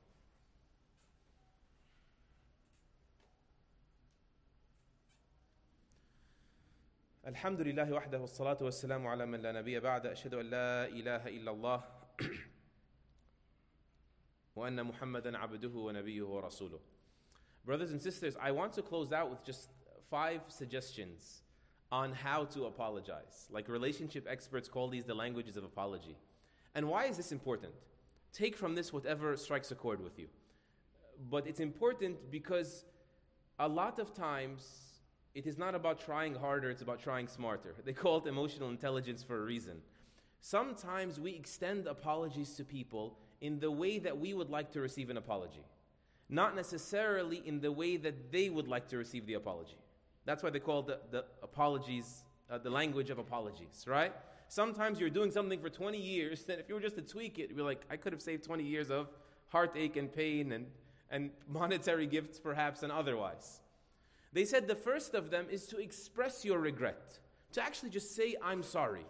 الحمد 7.27 7.61
لله 7.61 7.93
وحده 7.93 8.19
والصلاة 8.19 8.57
والسلام 8.61 9.07
على 9.07 9.25
من 9.25 9.41
لا 9.41 9.51
نبي 9.51 9.79
بعد 9.79 10.05
أشهد 10.05 10.33
أن 10.33 10.45
لا 10.45 10.87
إله 10.87 11.27
إلا 11.27 11.51
الله 11.51 11.83
وأن 14.55 14.83
محمدا 14.83 15.37
عبده 15.37 15.71
ونبيه 15.75 16.21
ورسوله 16.21 16.79
Brothers 17.65 17.91
and 17.91 18.01
sisters, 18.01 18.37
I 18.39 18.51
want 18.51 18.73
to 18.73 18.83
close 18.83 19.11
out 19.11 19.29
with 19.31 19.43
just 19.43 19.69
five 20.09 20.41
suggestions 20.47 21.41
on 21.91 22.13
how 22.13 22.45
to 22.45 22.65
apologize. 22.65 23.47
Like 23.49 23.67
relationship 23.67 24.27
experts 24.29 24.69
call 24.69 24.87
these 24.87 25.05
the 25.05 25.15
languages 25.15 25.57
of 25.57 25.63
apology. 25.63 26.15
And 26.75 26.87
why 26.87 27.05
is 27.05 27.17
this 27.17 27.31
important? 27.31 27.73
Take 28.33 28.55
from 28.55 28.75
this 28.75 28.93
whatever 28.93 29.35
strikes 29.37 29.71
a 29.71 29.75
chord 29.75 29.99
with 30.03 30.19
you. 30.19 30.27
But 31.31 31.47
it's 31.47 31.59
important 31.59 32.29
because 32.29 32.85
a 33.57 33.67
lot 33.67 33.97
of 33.97 34.13
times 34.13 34.95
it 35.33 35.47
is 35.47 35.57
not 35.57 35.73
about 35.73 35.99
trying 35.99 36.35
harder, 36.35 36.69
it's 36.69 36.81
about 36.81 37.01
trying 37.01 37.27
smarter. 37.27 37.73
They 37.83 37.93
call 37.93 38.17
it 38.17 38.27
emotional 38.27 38.69
intelligence 38.69 39.23
for 39.23 39.41
a 39.41 39.45
reason. 39.45 39.81
Sometimes 40.40 41.20
we 41.20 41.32
extend 41.32 41.86
apologies 41.86 42.54
to 42.54 42.64
people 42.64 43.18
in 43.40 43.60
the 43.60 43.70
way 43.70 43.98
that 43.98 44.18
we 44.18 44.34
would 44.34 44.50
like 44.50 44.72
to 44.72 44.80
receive 44.80 45.10
an 45.10 45.16
apology, 45.16 45.64
not 46.28 46.56
necessarily 46.56 47.42
in 47.44 47.60
the 47.60 47.72
way 47.72 47.96
that 47.96 48.32
they 48.32 48.50
would 48.50 48.68
like 48.68 48.88
to 48.88 48.96
receive 48.96 49.26
the 49.26 49.34
apology. 49.34 49.78
That's 50.24 50.42
why 50.42 50.50
they 50.50 50.60
call 50.60 50.82
the, 50.82 51.00
the 51.10 51.24
apologies 51.42 52.24
uh, 52.50 52.58
the 52.58 52.70
language 52.70 53.10
of 53.10 53.18
apologies, 53.18 53.84
right? 53.86 54.12
Sometimes 54.48 54.98
you're 54.98 55.10
doing 55.10 55.30
something 55.30 55.60
for 55.60 55.70
20 55.70 55.98
years, 55.98 56.44
and 56.48 56.58
if 56.60 56.68
you 56.68 56.74
were 56.74 56.80
just 56.80 56.96
to 56.96 57.02
tweak 57.02 57.38
it, 57.38 57.52
you're 57.54 57.64
like, 57.64 57.82
I 57.88 57.96
could 57.96 58.12
have 58.12 58.20
saved 58.20 58.42
20 58.42 58.64
years 58.64 58.90
of 58.90 59.08
heartache 59.48 59.96
and 59.96 60.12
pain 60.12 60.52
and, 60.52 60.66
and 61.10 61.30
monetary 61.48 62.06
gifts, 62.06 62.40
perhaps, 62.40 62.82
and 62.82 62.90
otherwise. 62.90 63.60
They 64.32 64.44
said 64.44 64.66
the 64.66 64.74
first 64.74 65.14
of 65.14 65.30
them 65.30 65.46
is 65.50 65.66
to 65.66 65.78
express 65.78 66.44
your 66.44 66.58
regret, 66.58 67.18
to 67.52 67.62
actually 67.62 67.90
just 67.90 68.14
say, 68.14 68.34
I'm 68.42 68.62
sorry. 68.62 69.06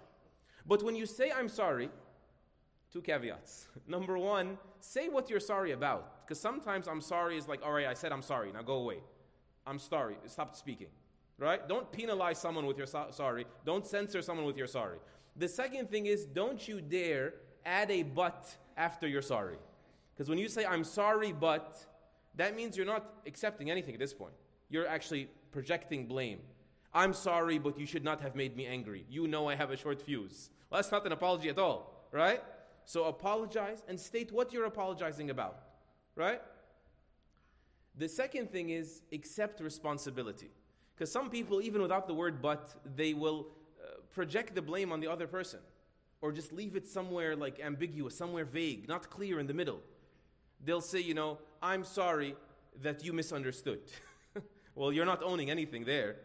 But 0.66 0.82
when 0.82 0.94
you 0.94 1.06
say, 1.06 1.30
I'm 1.30 1.48
sorry, 1.48 1.90
two 2.92 3.00
caveats. 3.00 3.66
Number 3.86 4.18
one, 4.18 4.58
say 4.80 5.08
what 5.08 5.30
you're 5.30 5.40
sorry 5.40 5.72
about. 5.72 6.26
Because 6.26 6.40
sometimes 6.40 6.88
I'm 6.88 7.00
sorry 7.00 7.36
is 7.36 7.48
like, 7.48 7.60
all 7.64 7.72
right, 7.72 7.86
I 7.86 7.94
said 7.94 8.12
I'm 8.12 8.22
sorry, 8.22 8.52
now 8.52 8.62
go 8.62 8.74
away. 8.74 8.98
I'm 9.66 9.78
sorry, 9.78 10.16
stop 10.26 10.54
speaking. 10.54 10.88
Right? 11.38 11.66
Don't 11.68 11.90
penalize 11.90 12.38
someone 12.38 12.66
with 12.66 12.76
your 12.76 12.86
so- 12.86 13.08
sorry. 13.10 13.46
Don't 13.64 13.86
censor 13.86 14.20
someone 14.22 14.46
with 14.46 14.56
your 14.56 14.66
sorry. 14.66 14.98
The 15.36 15.48
second 15.48 15.90
thing 15.90 16.06
is, 16.06 16.26
don't 16.26 16.66
you 16.68 16.80
dare 16.80 17.34
add 17.64 17.90
a 17.90 18.02
but 18.02 18.54
after 18.76 19.08
you're 19.08 19.22
sorry. 19.22 19.56
Because 20.12 20.28
when 20.28 20.38
you 20.38 20.48
say, 20.48 20.66
I'm 20.66 20.84
sorry, 20.84 21.32
but, 21.32 21.82
that 22.34 22.54
means 22.54 22.76
you're 22.76 22.86
not 22.86 23.04
accepting 23.26 23.70
anything 23.70 23.94
at 23.94 24.00
this 24.00 24.12
point 24.12 24.34
you're 24.70 24.86
actually 24.86 25.28
projecting 25.50 26.06
blame. 26.06 26.38
I'm 26.92 27.12
sorry, 27.12 27.58
but 27.58 27.78
you 27.78 27.86
should 27.86 28.04
not 28.04 28.20
have 28.20 28.34
made 28.34 28.56
me 28.56 28.66
angry. 28.66 29.04
You 29.08 29.28
know 29.28 29.48
I 29.48 29.54
have 29.54 29.70
a 29.70 29.76
short 29.76 30.02
fuse. 30.02 30.50
Well, 30.68 30.80
that's 30.80 30.90
not 30.90 31.06
an 31.06 31.12
apology 31.12 31.48
at 31.48 31.58
all, 31.58 32.08
right? 32.10 32.42
So 32.84 33.04
apologize 33.04 33.84
and 33.88 33.98
state 33.98 34.32
what 34.32 34.52
you're 34.52 34.64
apologizing 34.64 35.30
about, 35.30 35.60
right? 36.16 36.40
The 37.96 38.08
second 38.08 38.50
thing 38.50 38.70
is 38.70 39.02
accept 39.12 39.60
responsibility. 39.60 40.50
Because 40.94 41.12
some 41.12 41.30
people, 41.30 41.62
even 41.62 41.80
without 41.80 42.06
the 42.06 42.14
word 42.14 42.42
but, 42.42 42.74
they 42.96 43.14
will 43.14 43.46
uh, 43.82 44.00
project 44.12 44.54
the 44.54 44.62
blame 44.62 44.92
on 44.92 45.00
the 45.00 45.06
other 45.06 45.26
person 45.26 45.60
or 46.20 46.32
just 46.32 46.52
leave 46.52 46.76
it 46.76 46.86
somewhere 46.86 47.34
like 47.36 47.60
ambiguous, 47.60 48.16
somewhere 48.16 48.44
vague, 48.44 48.88
not 48.88 49.08
clear 49.10 49.38
in 49.38 49.46
the 49.46 49.54
middle. 49.54 49.80
They'll 50.62 50.82
say, 50.82 51.00
you 51.00 51.14
know, 51.14 51.38
I'm 51.62 51.84
sorry 51.84 52.34
that 52.82 53.04
you 53.04 53.12
misunderstood. 53.12 53.80
Well, 54.76 54.92
you're 54.92 55.04
not 55.04 55.22
owning 55.22 55.50
anything 55.50 55.84
there. 55.84 56.16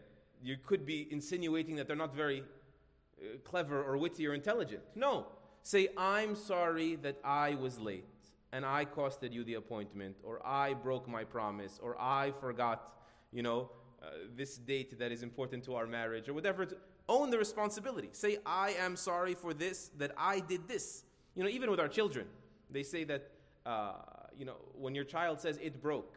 You 0.42 0.56
could 0.64 0.86
be 0.86 1.08
insinuating 1.10 1.76
that 1.76 1.86
they're 1.86 1.96
not 1.96 2.14
very 2.14 2.42
uh, 2.42 3.38
clever 3.44 3.82
or 3.82 3.96
witty 3.96 4.26
or 4.26 4.34
intelligent. 4.34 4.82
No. 4.94 5.26
Say, 5.62 5.88
I'm 5.96 6.34
sorry 6.34 6.96
that 6.96 7.18
I 7.24 7.54
was 7.54 7.78
late 7.78 8.04
and 8.52 8.64
I 8.64 8.84
costed 8.84 9.32
you 9.32 9.42
the 9.44 9.54
appointment, 9.54 10.16
or 10.22 10.40
I 10.46 10.74
broke 10.74 11.08
my 11.08 11.24
promise, 11.24 11.80
or 11.82 12.00
I 12.00 12.32
forgot, 12.40 12.94
you 13.32 13.42
know, 13.42 13.70
uh, 14.00 14.06
this 14.36 14.56
date 14.56 14.98
that 15.00 15.10
is 15.10 15.22
important 15.22 15.64
to 15.64 15.74
our 15.74 15.86
marriage, 15.86 16.28
or 16.28 16.32
whatever. 16.32 16.66
Own 17.08 17.30
the 17.30 17.38
responsibility. 17.38 18.08
Say, 18.12 18.38
I 18.46 18.70
am 18.78 18.96
sorry 18.96 19.34
for 19.34 19.52
this, 19.52 19.90
that 19.98 20.12
I 20.16 20.40
did 20.40 20.68
this. 20.68 21.02
You 21.34 21.42
know, 21.42 21.50
even 21.50 21.70
with 21.70 21.80
our 21.80 21.88
children, 21.88 22.26
they 22.70 22.84
say 22.84 23.02
that, 23.04 23.30
uh, 23.66 23.94
you 24.38 24.44
know, 24.44 24.56
when 24.74 24.94
your 24.94 25.04
child 25.04 25.40
says 25.40 25.58
it 25.60 25.82
broke, 25.82 26.16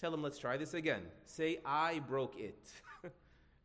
Tell 0.00 0.10
them, 0.10 0.22
let's 0.22 0.38
try 0.38 0.56
this 0.56 0.74
again. 0.74 1.02
Say, 1.24 1.60
I 1.64 2.00
broke 2.00 2.38
it. 2.38 2.58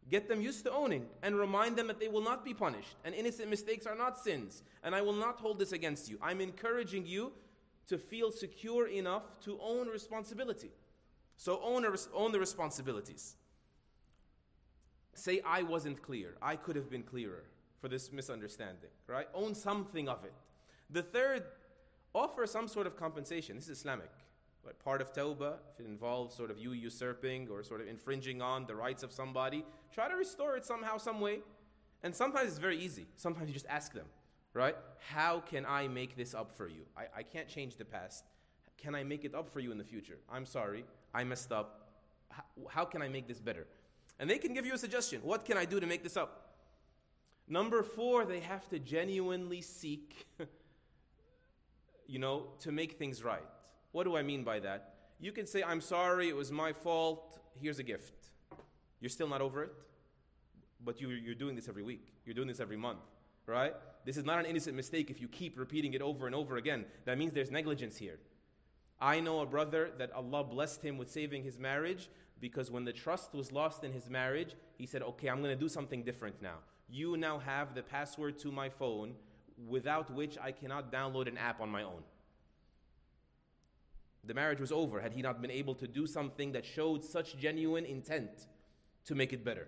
Get 0.09 0.27
them 0.27 0.41
used 0.41 0.63
to 0.65 0.71
owning 0.71 1.05
and 1.21 1.37
remind 1.37 1.75
them 1.75 1.87
that 1.87 1.99
they 1.99 2.07
will 2.07 2.23
not 2.23 2.43
be 2.43 2.53
punished 2.53 2.95
and 3.05 3.13
innocent 3.13 3.49
mistakes 3.49 3.85
are 3.85 3.95
not 3.95 4.17
sins. 4.17 4.63
And 4.83 4.95
I 4.95 5.01
will 5.01 5.13
not 5.13 5.39
hold 5.39 5.59
this 5.59 5.71
against 5.71 6.09
you. 6.09 6.17
I'm 6.21 6.41
encouraging 6.41 7.05
you 7.05 7.31
to 7.87 7.97
feel 7.97 8.31
secure 8.31 8.87
enough 8.87 9.39
to 9.41 9.59
own 9.61 9.87
responsibility. 9.87 10.71
So 11.37 11.59
own, 11.63 11.85
own 12.13 12.31
the 12.31 12.39
responsibilities. 12.39 13.35
Say, 15.13 15.41
I 15.45 15.63
wasn't 15.63 16.01
clear. 16.01 16.35
I 16.41 16.55
could 16.55 16.75
have 16.75 16.89
been 16.89 17.03
clearer 17.03 17.43
for 17.79 17.87
this 17.87 18.11
misunderstanding, 18.11 18.89
right? 19.07 19.27
Own 19.33 19.53
something 19.53 20.09
of 20.09 20.23
it. 20.23 20.33
The 20.89 21.01
third, 21.01 21.43
offer 22.13 22.45
some 22.47 22.67
sort 22.67 22.87
of 22.87 22.95
compensation. 22.95 23.55
This 23.55 23.69
is 23.69 23.79
Islamic. 23.79 24.09
But 24.63 24.79
part 24.79 25.01
of 25.01 25.13
tawbah, 25.13 25.55
if 25.73 25.79
it 25.79 25.85
involves 25.85 26.35
sort 26.35 26.51
of 26.51 26.57
you 26.57 26.73
usurping 26.73 27.47
or 27.49 27.63
sort 27.63 27.81
of 27.81 27.87
infringing 27.87 28.41
on 28.41 28.65
the 28.65 28.75
rights 28.75 29.03
of 29.03 29.11
somebody, 29.11 29.63
try 29.93 30.07
to 30.07 30.15
restore 30.15 30.57
it 30.57 30.65
somehow, 30.65 30.97
some 30.97 31.21
way. 31.21 31.39
And 32.03 32.13
sometimes 32.13 32.49
it's 32.49 32.59
very 32.59 32.77
easy. 32.77 33.07
Sometimes 33.15 33.47
you 33.47 33.53
just 33.53 33.67
ask 33.67 33.93
them, 33.93 34.05
right? 34.53 34.75
How 35.11 35.39
can 35.39 35.65
I 35.65 35.87
make 35.87 36.15
this 36.15 36.33
up 36.33 36.55
for 36.55 36.67
you? 36.67 36.81
I, 36.97 37.19
I 37.19 37.23
can't 37.23 37.47
change 37.47 37.77
the 37.77 37.85
past. 37.85 38.25
Can 38.77 38.95
I 38.95 39.03
make 39.03 39.25
it 39.25 39.35
up 39.35 39.49
for 39.49 39.59
you 39.59 39.71
in 39.71 39.77
the 39.77 39.83
future? 39.83 40.19
I'm 40.31 40.45
sorry, 40.45 40.85
I 41.13 41.23
messed 41.23 41.51
up. 41.51 41.89
How, 42.29 42.43
how 42.69 42.85
can 42.85 43.01
I 43.01 43.09
make 43.09 43.27
this 43.27 43.39
better? 43.39 43.67
And 44.19 44.29
they 44.29 44.37
can 44.37 44.53
give 44.53 44.65
you 44.65 44.73
a 44.73 44.77
suggestion. 44.77 45.21
What 45.23 45.45
can 45.45 45.57
I 45.57 45.65
do 45.65 45.79
to 45.79 45.87
make 45.87 46.03
this 46.03 46.15
up? 46.17 46.49
Number 47.47 47.81
four, 47.81 48.25
they 48.25 48.41
have 48.41 48.69
to 48.69 48.79
genuinely 48.79 49.61
seek, 49.61 50.27
you 52.07 52.19
know, 52.19 52.47
to 52.59 52.71
make 52.71 52.93
things 52.93 53.23
right. 53.23 53.43
What 53.91 54.03
do 54.03 54.15
I 54.15 54.23
mean 54.23 54.43
by 54.43 54.59
that? 54.59 54.95
You 55.19 55.31
can 55.31 55.45
say, 55.45 55.63
I'm 55.63 55.81
sorry, 55.81 56.29
it 56.29 56.35
was 56.35 56.51
my 56.51 56.71
fault, 56.71 57.39
here's 57.59 57.79
a 57.79 57.83
gift. 57.83 58.13
You're 59.01 59.09
still 59.09 59.27
not 59.27 59.41
over 59.41 59.63
it, 59.63 59.71
but 60.83 61.01
you, 61.01 61.09
you're 61.09 61.35
doing 61.35 61.55
this 61.55 61.67
every 61.67 61.83
week, 61.83 62.13
you're 62.25 62.35
doing 62.35 62.47
this 62.47 62.59
every 62.59 62.77
month, 62.77 62.99
right? 63.45 63.73
This 64.05 64.17
is 64.17 64.23
not 64.23 64.39
an 64.39 64.45
innocent 64.45 64.75
mistake 64.75 65.09
if 65.09 65.19
you 65.19 65.27
keep 65.27 65.57
repeating 65.57 65.93
it 65.93 66.01
over 66.01 66.25
and 66.25 66.35
over 66.35 66.57
again. 66.57 66.85
That 67.05 67.17
means 67.17 67.33
there's 67.33 67.51
negligence 67.51 67.97
here. 67.97 68.19
I 69.01 69.19
know 69.19 69.39
a 69.39 69.45
brother 69.45 69.91
that 69.97 70.11
Allah 70.11 70.43
blessed 70.43 70.83
him 70.83 70.97
with 70.97 71.09
saving 71.09 71.43
his 71.43 71.57
marriage 71.57 72.09
because 72.39 72.69
when 72.69 72.85
the 72.85 72.93
trust 72.93 73.33
was 73.33 73.51
lost 73.51 73.83
in 73.83 73.93
his 73.93 74.09
marriage, 74.09 74.55
he 74.77 74.85
said, 74.85 75.01
Okay, 75.01 75.27
I'm 75.29 75.41
going 75.41 75.55
to 75.55 75.59
do 75.59 75.69
something 75.69 76.03
different 76.03 76.41
now. 76.41 76.57
You 76.89 77.17
now 77.17 77.39
have 77.39 77.75
the 77.75 77.81
password 77.81 78.39
to 78.39 78.51
my 78.51 78.69
phone 78.69 79.13
without 79.67 80.13
which 80.13 80.37
I 80.41 80.51
cannot 80.51 80.91
download 80.91 81.27
an 81.27 81.37
app 81.37 81.61
on 81.61 81.69
my 81.69 81.83
own. 81.83 82.03
The 84.29 84.35
marriage 84.35 84.61
was 84.61 84.71
over 84.71 84.99
had 84.99 85.13
he 85.13 85.23
not 85.23 85.41
been 85.41 85.49
able 85.49 85.73
to 85.73 85.87
do 85.87 86.05
something 86.05 86.51
that 86.51 86.63
showed 86.63 87.03
such 87.03 87.35
genuine 87.35 87.83
intent 87.83 88.45
to 89.05 89.15
make 89.15 89.33
it 89.33 89.43
better. 89.43 89.67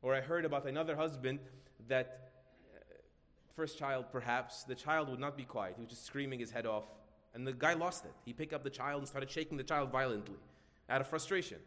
Or 0.00 0.14
I 0.14 0.22
heard 0.22 0.46
about 0.46 0.66
another 0.66 0.96
husband 0.96 1.40
that, 1.88 2.30
uh, 2.74 2.78
first 3.54 3.78
child 3.78 4.06
perhaps, 4.10 4.64
the 4.64 4.74
child 4.74 5.10
would 5.10 5.20
not 5.20 5.36
be 5.36 5.44
quiet. 5.44 5.74
He 5.76 5.82
was 5.82 5.90
just 5.90 6.06
screaming 6.06 6.40
his 6.40 6.50
head 6.50 6.64
off. 6.64 6.84
And 7.34 7.46
the 7.46 7.52
guy 7.52 7.74
lost 7.74 8.06
it. 8.06 8.14
He 8.24 8.32
picked 8.32 8.54
up 8.54 8.64
the 8.64 8.70
child 8.70 9.00
and 9.00 9.06
started 9.06 9.30
shaking 9.30 9.58
the 9.58 9.64
child 9.64 9.92
violently 9.92 10.38
out 10.88 11.02
of 11.02 11.06
frustration. 11.06 11.58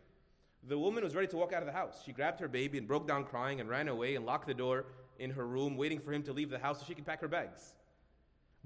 The 0.68 0.80
woman 0.80 1.04
was 1.04 1.14
ready 1.14 1.28
to 1.28 1.38
walk 1.38 1.54
out 1.54 1.62
of 1.62 1.68
the 1.68 1.72
house. 1.72 2.02
She 2.04 2.14
grabbed 2.14 2.40
her 2.40 2.48
baby 2.48 2.80
and 2.80 2.88
broke 2.88 3.08
down 3.08 3.26
crying 3.26 3.60
and 3.60 3.70
ran 3.70 3.90
away 3.90 4.16
and 4.16 4.26
locked 4.26 4.48
the 4.48 4.56
door 4.56 4.88
in 5.20 5.30
her 5.30 5.46
room, 5.46 5.78
waiting 5.78 6.00
for 6.00 6.12
him 6.12 6.24
to 6.24 6.34
leave 6.34 6.50
the 6.50 6.58
house 6.58 6.80
so 6.80 6.86
she 6.88 6.96
could 6.96 7.06
pack 7.06 7.22
her 7.22 7.28
bags. 7.28 7.76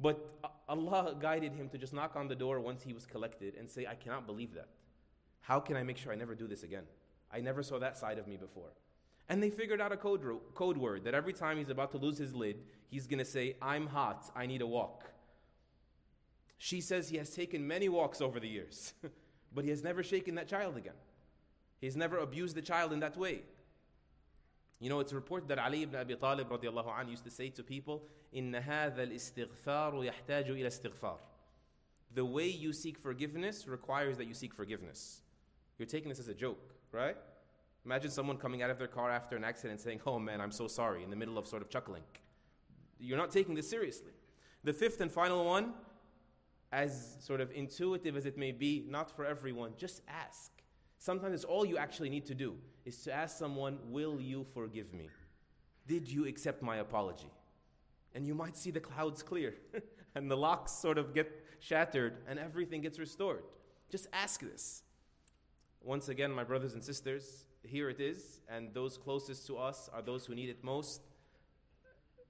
But 0.02 0.26
Allah 0.68 1.16
guided 1.20 1.54
him 1.54 1.70
to 1.70 1.78
just 1.78 1.94
knock 1.94 2.16
on 2.16 2.28
the 2.28 2.36
door 2.36 2.60
once 2.60 2.84
he 2.84 2.94
was 2.94 3.06
collected 3.06 3.56
and 3.56 3.70
say, 3.70 3.86
I 3.86 3.96
cannot 3.96 4.26
believe 4.26 4.54
that. 4.54 4.70
How 5.42 5.60
can 5.60 5.76
I 5.76 5.84
make 5.84 5.98
sure 5.98 6.12
I 6.12 6.16
never 6.16 6.36
do 6.36 6.48
this 6.48 6.64
again? 6.64 6.84
I 7.32 7.42
never 7.42 7.64
saw 7.64 7.80
that 7.80 7.98
side 7.98 8.18
of 8.18 8.28
me 8.28 8.38
before. 8.38 8.72
And 9.28 9.44
they 9.44 9.50
figured 9.50 9.82
out 9.82 9.92
a 9.92 9.98
code, 9.98 10.24
ro- 10.24 10.42
code 10.56 10.78
word 10.78 11.04
that 11.04 11.14
every 11.14 11.34
time 11.34 11.58
he's 11.58 11.70
about 11.70 11.92
to 11.92 11.98
lose 11.98 12.18
his 12.18 12.34
lid, 12.34 12.62
he's 12.90 13.08
going 13.08 13.20
to 13.20 13.26
say, 13.26 13.56
I'm 13.62 13.88
hot, 13.88 14.32
I 14.36 14.46
need 14.48 14.62
a 14.62 14.68
walk. 14.68 15.06
She 16.58 16.82
says 16.82 17.10
he 17.10 17.18
has 17.18 17.30
taken 17.30 17.68
many 17.68 17.90
walks 17.90 18.22
over 18.22 18.40
the 18.40 18.48
years, 18.48 18.94
but 19.54 19.64
he 19.64 19.70
has 19.70 19.84
never 19.84 20.04
shaken 20.04 20.36
that 20.36 20.48
child 20.48 20.78
again. 20.78 20.96
He's 21.80 21.96
never 21.96 22.18
abused 22.18 22.56
the 22.56 22.62
child 22.62 22.92
in 22.92 23.00
that 23.02 23.18
way. 23.18 23.44
You 24.81 24.91
know, 24.91 25.01
it's 25.01 25.13
reported 25.13 25.49
that 25.49 25.59
Ali 25.59 25.83
ibn 25.83 25.99
Abi 25.99 26.15
Talib 26.17 26.51
radiallahu 26.51 26.99
anh 26.99 27.09
used 27.09 27.25
to 27.25 27.31
say 27.31 27.49
to 27.51 27.63
people, 27.63 28.07
إِنَّ 28.35 28.53
هَذَا 28.53 28.99
الْإِسْتِغْفَارُ 28.99 30.11
يَحْتَاجُ 30.11 30.51
إِلَى 30.51 30.67
استغفار. 30.67 31.17
The 32.15 32.25
way 32.25 32.49
you 32.49 32.73
seek 32.73 32.99
forgiveness 32.99 33.67
requires 33.67 34.17
that 34.19 34.27
you 34.27 34.35
seek 34.35 34.55
forgiveness. 34.55 35.23
You're 35.79 35.87
taking 35.87 36.09
this 36.09 36.21
as 36.21 36.29
a 36.29 36.35
joke, 36.35 36.75
right? 36.93 37.17
Imagine 37.85 38.11
someone 38.11 38.37
coming 38.37 38.63
out 38.63 38.71
of 38.71 38.79
their 38.79 38.89
car 38.89 39.11
after 39.11 39.37
an 39.37 39.45
accident 39.45 39.81
saying, 39.81 40.01
Oh 40.07 40.19
man, 40.19 40.41
I'm 40.41 40.53
so 40.53 40.69
sorry, 40.69 41.03
in 41.03 41.11
the 41.11 41.17
middle 41.17 41.39
of 41.39 41.47
sort 41.47 41.63
of 41.63 41.69
chuckling. 41.69 42.03
You're 42.99 43.19
not 43.19 43.31
taking 43.31 43.55
this 43.55 43.69
seriously. 43.69 44.13
The 44.63 44.73
fifth 44.73 45.01
and 45.01 45.11
final 45.11 45.45
one, 45.45 45.75
as 46.73 47.17
sort 47.21 47.41
of 47.41 47.51
intuitive 47.53 48.17
as 48.17 48.27
it 48.27 48.39
may 48.39 48.53
be, 48.53 48.85
not 48.89 49.11
for 49.15 49.25
everyone, 49.25 49.73
just 49.77 50.03
ask. 50.09 50.51
Sometimes 50.99 51.35
it's 51.35 51.45
all 51.45 51.67
you 51.67 51.77
actually 51.77 52.09
need 52.09 52.25
to 52.27 52.35
do 52.35 52.57
is 52.90 53.04
to 53.04 53.14
ask 53.14 53.38
someone, 53.38 53.78
Will 53.86 54.20
you 54.20 54.46
forgive 54.54 54.94
me? 54.94 55.08
Did 55.88 56.12
you 56.12 56.28
accept 56.28 56.62
my 56.62 56.78
apology? 56.78 57.32
And 58.14 58.26
you 58.26 58.34
might 58.34 58.58
see 58.58 58.72
the 58.72 58.80
clouds 58.80 59.22
clear 59.24 59.54
and 60.16 60.30
the 60.30 60.36
locks 60.36 60.72
sort 60.72 60.98
of 60.98 61.14
get 61.14 61.28
shattered 61.60 62.18
and 62.28 62.40
everything 62.40 62.82
gets 62.82 62.98
restored. 63.00 63.44
Just 63.90 64.08
ask 64.12 64.42
this. 64.42 64.84
Once 65.82 66.10
again, 66.10 66.32
my 66.32 66.44
brothers 66.44 66.74
and 66.74 66.84
sisters, 66.84 67.46
here 67.64 67.90
it 67.90 68.00
is, 68.00 68.42
and 68.50 68.74
those 68.74 68.98
closest 68.98 69.48
to 69.48 69.58
us 69.58 69.90
are 69.94 70.02
those 70.02 70.26
who 70.26 70.36
need 70.36 70.50
it 70.50 70.64
most. 70.64 71.02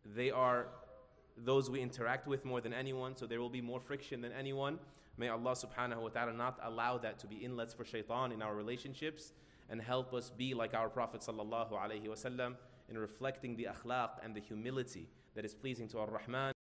They 0.06 0.30
are 0.30 0.68
those 1.38 1.70
we 1.70 1.82
interact 1.82 2.28
with 2.28 2.46
more 2.46 2.62
than 2.62 2.74
anyone, 2.74 3.16
so 3.16 3.26
there 3.26 3.40
will 3.40 3.50
be 3.50 3.62
more 3.62 3.80
friction 3.80 4.22
than 4.22 4.34
anyone. 4.34 4.78
May 5.18 5.30
Allah 5.30 5.52
subhanahu 5.52 6.02
wa 6.02 6.10
ta'ala 6.10 6.34
not 6.34 6.60
allow 6.64 6.98
that 7.00 7.18
to 7.20 7.28
be 7.28 7.38
inlets 7.38 7.74
for 7.74 7.86
shaitan 7.86 8.32
in 8.32 8.42
our 8.42 8.56
relationships 8.56 9.32
and 9.70 9.82
help 9.82 10.14
us 10.14 10.30
be 10.30 10.54
like 10.54 10.74
our 10.74 10.90
Prophet 10.90 11.22
sallallahu 11.22 11.74
alaihi 11.74 12.08
wasallam 12.08 12.56
in 12.90 12.98
reflecting 12.98 13.56
the 13.56 13.66
akhlaq 13.66 14.10
and 14.24 14.36
the 14.36 14.42
humility 14.42 15.08
that 15.36 15.46
is 15.46 15.54
pleasing 15.54 15.88
to 15.88 16.00
Ar 16.00 16.08
Rahman. 16.08 16.54